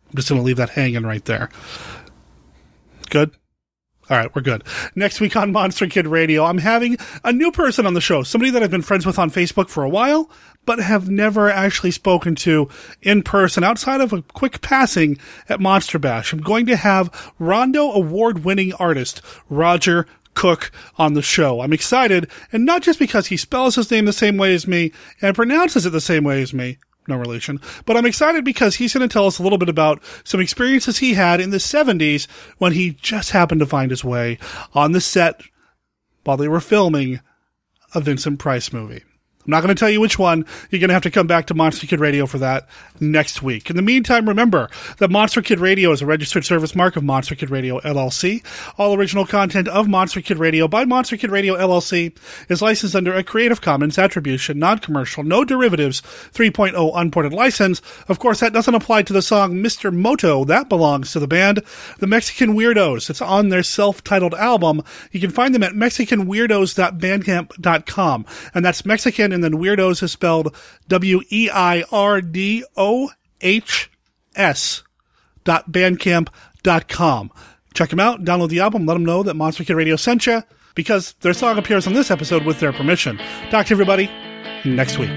I'm 0.09 0.17
just 0.17 0.29
going 0.29 0.41
to 0.41 0.45
leave 0.45 0.57
that 0.57 0.71
hanging 0.71 1.03
right 1.03 1.25
there. 1.25 1.51
Good? 3.11 3.33
All 4.11 4.17
right, 4.17 4.35
we're 4.35 4.41
good. 4.41 4.65
Next 4.95 5.21
week 5.21 5.37
on 5.37 5.53
Monster 5.53 5.87
Kid 5.87 6.07
Radio, 6.07 6.45
I'm 6.45 6.59
having 6.59 6.97
a 7.25 7.33
new 7.33 7.53
person 7.53 7.85
on 7.85 7.93
the 7.93 8.01
show, 8.01 8.23
somebody 8.23 8.51
that 8.53 8.63
I've 8.63 8.71
been 8.71 8.81
friends 8.81 9.05
with 9.05 9.19
on 9.19 9.31
Facebook 9.31 9.69
for 9.69 9.85
a 9.85 9.89
while, 9.89 10.31
but 10.65 10.79
have 10.79 11.11
never 11.11 11.51
actually 11.51 11.91
spoken 11.91 12.35
to 12.37 12.71
in 13.03 13.23
person 13.23 13.63
outside 13.63 14.01
of 14.01 14.15
a 14.15 14.23
quick 14.23 14.63
passing 14.63 15.19
at 15.51 15.61
Monster 15.61 15.99
Bash. 15.99 16.33
I'm 16.33 16.41
going 16.41 16.65
to 16.67 16.77
have 16.77 17.33
Rondo 17.39 17.93
award 17.93 18.47
winning 18.47 18.73
artist 18.75 19.21
Roger 19.51 20.07
Koch 20.33 20.71
on 20.97 21.13
the 21.13 21.21
show. 21.21 21.61
I'm 21.61 21.75
excited, 21.75 22.31
and 22.51 22.65
not 22.65 22.81
just 22.81 22.99
because 22.99 23.27
he 23.27 23.37
spells 23.37 23.75
his 23.75 23.91
name 23.91 24.07
the 24.07 24.13
same 24.15 24.39
way 24.39 24.55
as 24.55 24.67
me 24.67 24.91
and 25.21 25.37
pronounces 25.37 25.85
it 25.85 25.91
the 25.91 26.01
same 26.01 26.25
way 26.25 26.41
as 26.41 26.55
me, 26.55 26.79
no 27.09 27.17
relation. 27.17 27.61
But 27.85 27.97
I'm 27.97 28.07
excited 28.07 28.45
because 28.45 28.77
he's 28.77 28.95
going 28.95 29.09
to 29.09 29.13
tell 29.13 29.27
us 29.27 29.39
a 29.39 29.43
little 29.43 29.59
bit 29.59 29.69
about 29.69 30.03
some 30.25 30.41
experiences 30.41 30.99
he 30.99 31.15
had 31.15 31.41
in 31.41 31.51
the 31.51 31.59
70s 31.59 32.27
when 32.59 32.73
he 32.73 32.91
just 32.91 33.31
happened 33.31 33.61
to 33.61 33.67
find 33.67 33.91
his 33.91 34.05
way 34.05 34.39
on 34.75 34.93
the 34.93 35.01
set 35.01 35.43
while 36.25 36.37
they 36.37 36.49
were 36.49 36.61
filming 36.61 37.21
a 37.95 38.01
Vincent 38.01 38.39
Price 38.39 38.73
movie. 38.73 39.03
I'm 39.49 39.53
not 39.53 39.63
going 39.63 39.75
to 39.75 39.81
tell 39.81 39.89
you 39.89 40.03
which 40.03 40.19
one. 40.19 40.45
You're 40.69 40.79
going 40.79 40.89
to 40.89 40.95
have 40.95 41.05
to 41.05 41.11
come 41.11 41.27
back 41.27 41.47
to 41.47 41.55
Monster 41.55 41.87
Kid 41.87 42.01
Radio 42.01 42.27
for 42.27 42.37
that 42.37 42.69
next 43.01 43.43
week. 43.43 43.71
In 43.71 43.77
the 43.77 43.83
meantime, 43.83 44.29
remember 44.29 44.69
that 44.99 45.11
Monster 45.11 45.41
Kid 45.41 45.59
Radio 45.59 45.91
is 45.91 46.03
a 46.03 46.07
registered 46.07 46.45
service 46.45 46.77
mark 46.77 46.97
of 46.97 47.03
Monster 47.03 47.35
Kid 47.35 47.49
Radio 47.49 47.81
LLC. 47.81 48.45
All 48.77 48.95
original 48.95 49.25
content 49.25 49.67
of 49.67 49.89
Monster 49.89 50.21
Kid 50.21 50.39
Radio 50.39 50.69
by 50.69 50.85
Monster 50.85 51.17
Kid 51.17 51.31
Radio 51.31 51.55
LLC 51.55 52.15
is 52.51 52.61
licensed 52.61 52.95
under 52.95 53.15
a 53.15 53.25
Creative 53.25 53.63
Commons 53.63 53.99
Attribution, 53.99 54.59
Non-Commercial, 54.59 55.25
No 55.25 55.47
Derivatives 55.47 56.03
3.0 56.03 56.93
Unported 56.95 57.33
license. 57.33 57.81
Of 58.07 58.19
course, 58.19 58.41
that 58.41 58.53
doesn't 58.53 58.75
apply 58.75 59.05
to 59.05 59.15
the 59.15 59.23
song 59.23 59.55
Mr. 59.55 59.91
Moto. 59.91 60.45
That 60.45 60.69
belongs 60.69 61.13
to 61.13 61.21
the 61.21 61.27
band 61.27 61.63
The 62.01 62.07
Mexican 62.07 62.55
Weirdohs. 62.55 63.09
It's 63.09 63.23
on 63.23 63.49
their 63.49 63.63
self-titled 63.63 64.35
album. 64.35 64.83
You 65.11 65.21
can 65.21 65.31
find 65.31 65.55
them 65.55 65.63
at 65.63 65.73
mexicanweirdohs.bandcamp.com. 65.73 68.27
And 68.55 68.63
that's 68.63 68.85
Mexican 68.85 69.38
and 69.43 69.55
then 69.55 69.61
weirdos 69.61 70.03
is 70.03 70.13
spelled 70.13 70.55
W 70.89 71.21
E 71.31 71.49
I 71.51 71.85
R 71.93 72.21
D 72.21 72.65
O 72.77 73.11
H 73.41 73.91
S 74.35 74.83
dot 75.45 75.71
bandcamp 75.71 76.29
dot 76.63 76.89
com. 76.89 77.31
Check 77.75 77.91
them 77.91 78.01
out, 78.01 78.25
download 78.25 78.49
the 78.49 78.61
album, 78.61 78.87
let 78.87 78.95
them 78.95 79.05
know 79.05 79.23
that 79.23 79.35
Monster 79.35 79.65
Kid 79.65 79.75
Radio 79.75 79.97
sent 79.97 80.27
you 80.27 80.43
because 80.75 81.15
their 81.21 81.35
song 81.35 81.59
appears 81.59 81.87
on 81.87 81.93
this 81.93 82.11
episode 82.11 82.45
with 82.45 82.59
their 82.59 82.73
permission. 82.73 83.19
Talk 83.51 83.67
to 83.67 83.75
everybody 83.75 84.11
next 84.65 84.99
week. 84.99 85.11